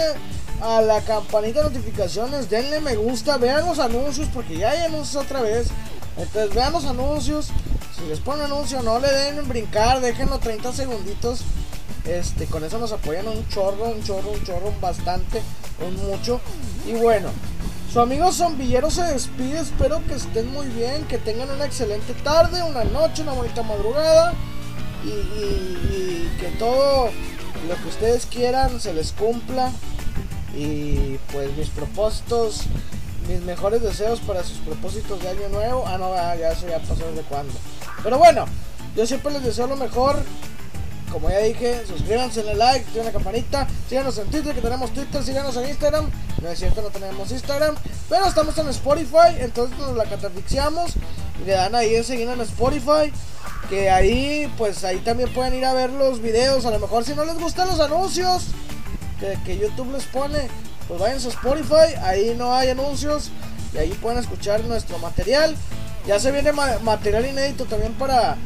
a 0.60 0.80
la 0.80 1.00
campanita 1.02 1.62
de 1.62 1.70
notificaciones, 1.70 2.50
denle 2.50 2.80
me 2.80 2.96
gusta, 2.96 3.36
vean 3.36 3.64
los 3.64 3.78
anuncios, 3.78 4.28
porque 4.34 4.56
ya 4.58 4.70
hay 4.70 4.80
anuncios 4.86 5.24
otra 5.24 5.42
vez. 5.42 5.68
Entonces 6.16 6.52
vean 6.52 6.72
los 6.72 6.84
anuncios. 6.84 7.50
Si 7.98 8.06
les 8.06 8.20
ponen 8.20 8.46
anuncio, 8.46 8.82
no 8.82 8.98
le 9.00 9.08
den 9.08 9.38
en 9.38 9.48
brincar, 9.48 10.00
déjenlo 10.00 10.38
30 10.38 10.72
segunditos. 10.72 11.40
Este, 12.04 12.46
con 12.46 12.64
eso 12.64 12.78
nos 12.78 12.92
apoyan 12.92 13.26
un 13.26 13.46
chorro, 13.48 13.87
un 13.88 14.02
chorro, 14.02 14.30
un 14.30 14.42
chorro, 14.44 14.72
bastante, 14.80 15.42
un 15.84 15.96
mucho. 16.06 16.40
Y 16.87 16.92
bueno, 16.92 17.28
su 17.92 18.00
amigo 18.00 18.32
zombillero 18.32 18.90
se 18.90 19.02
despide. 19.02 19.58
Espero 19.61 20.02
que 20.06 20.14
estén 20.14 20.50
muy 20.52 20.66
bien, 20.68 21.06
que 21.06 21.18
tengan 21.18 21.50
una 21.50 21.64
excelente 21.66 22.14
tarde, 22.14 22.62
una 22.62 22.84
noche, 22.84 23.22
una 23.22 23.32
bonita 23.32 23.62
madrugada. 23.62 24.34
Y, 25.04 25.08
y, 25.08 26.37
que 26.40 26.48
todo 26.58 27.11
lo 27.68 27.76
que 27.76 27.88
ustedes 27.88 28.26
quieran 28.26 28.80
se 28.80 28.94
les 28.94 29.12
cumpla. 29.12 29.72
Y 30.54 31.18
pues 31.32 31.54
mis 31.56 31.68
propósitos 31.68 32.66
mis 33.28 33.42
mejores 33.42 33.82
deseos 33.82 34.20
para 34.20 34.42
sus 34.42 34.58
propósitos 34.58 35.20
de 35.20 35.28
año 35.28 35.48
nuevo. 35.50 35.84
Ah, 35.87 35.98
no, 35.98 36.14
ya 36.14 36.50
eso 36.50 36.66
ya 36.66 36.78
pasó 36.78 37.06
desde 37.11 37.22
cuando. 37.28 37.52
Pero 38.02 38.18
bueno, 38.18 38.46
yo 38.96 39.06
siempre 39.06 39.32
les 39.32 39.42
deseo 39.42 39.66
lo 39.66 39.76
mejor. 39.76 40.22
Como 41.12 41.30
ya 41.30 41.38
dije, 41.38 41.87
suscríbanse, 41.87 42.42
denle 42.42 42.56
like, 42.56 42.84
tienen 42.87 43.06
la 43.06 43.12
campanita. 43.12 43.66
Síganos 43.88 44.18
en 44.18 44.28
Twitter, 44.28 44.54
que 44.54 44.61
tenemos 44.61 44.92
Twitter. 44.92 45.22
Síganos 45.22 45.56
en 45.56 45.68
Instagram. 45.68 46.11
No 46.42 46.48
es 46.48 46.58
cierto, 46.58 46.82
no 46.82 46.88
tenemos 46.88 47.30
Instagram. 47.30 47.76
Pero 48.08 48.26
estamos 48.26 48.56
en 48.58 48.68
Spotify. 48.68 49.37
Entonces 49.38 49.78
nos 49.78 49.96
la 49.96 50.04
catafixiamos. 50.04 50.96
Y 51.40 51.46
le 51.46 51.52
dan 51.52 51.74
ahí 51.74 51.94
en 51.94 52.04
seguir 52.04 52.28
en 52.28 52.40
Spotify. 52.42 53.12
Que 53.70 53.88
ahí, 53.90 54.52
pues 54.58 54.84
ahí 54.84 54.98
también 54.98 55.32
pueden 55.32 55.54
ir 55.54 55.64
a 55.64 55.72
ver 55.72 55.90
los 55.90 56.20
videos. 56.20 56.66
A 56.66 56.70
lo 56.70 56.78
mejor 56.78 57.04
si 57.04 57.14
no 57.14 57.24
les 57.24 57.38
gustan 57.38 57.68
los 57.68 57.80
anuncios 57.80 58.48
que, 59.18 59.38
que 59.44 59.58
YouTube 59.58 59.92
les 59.92 60.04
pone 60.04 60.48
pues 60.88 60.98
vayan 60.98 61.18
a 61.18 61.28
Spotify, 61.28 61.94
ahí 62.02 62.34
no 62.37 62.54
hay 62.54 62.70
anuncios 62.70 63.30
y 63.74 63.78
ahí 63.78 63.90
pueden 64.00 64.18
escuchar 64.18 64.64
nuestro 64.64 64.98
material. 64.98 65.54
Ya 66.08 66.18
se 66.18 66.32
viene 66.32 66.52
ma 66.52 66.78
material 66.78 67.26
inédito 67.26 67.66
también 67.66 67.92
para, 67.92 68.38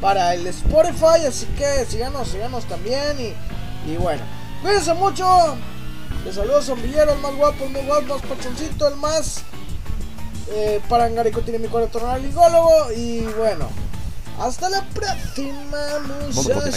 para 0.00 0.34
el 0.34 0.46
Spotify, 0.46 1.26
así 1.28 1.46
que 1.58 1.84
síganos, 1.84 2.28
síganos 2.28 2.64
también 2.66 3.18
y, 3.20 3.34
y 3.90 3.96
bueno, 3.96 4.22
cuídense 4.62 4.94
mucho. 4.94 5.26
Les 6.24 6.36
saludo 6.36 6.62
Zombillero, 6.62 7.12
el 7.12 7.18
más 7.18 7.34
guapo, 7.34 7.64
el 7.64 7.72
más 7.72 7.84
guapo, 7.86 8.00
el 8.02 8.06
más 8.06 8.22
pachoncito, 8.22 8.86
el 8.86 8.94
más 8.96 9.42
eh, 10.52 10.80
parangarico 10.88 11.40
tiene 11.40 11.58
mi 11.58 11.66
corazón 11.66 12.22
ligólogo 12.22 12.92
y 12.96 13.22
bueno, 13.36 13.68
hasta 14.40 14.68
la 14.68 14.82
próxima 14.94 15.98
muchachos. 16.32 16.68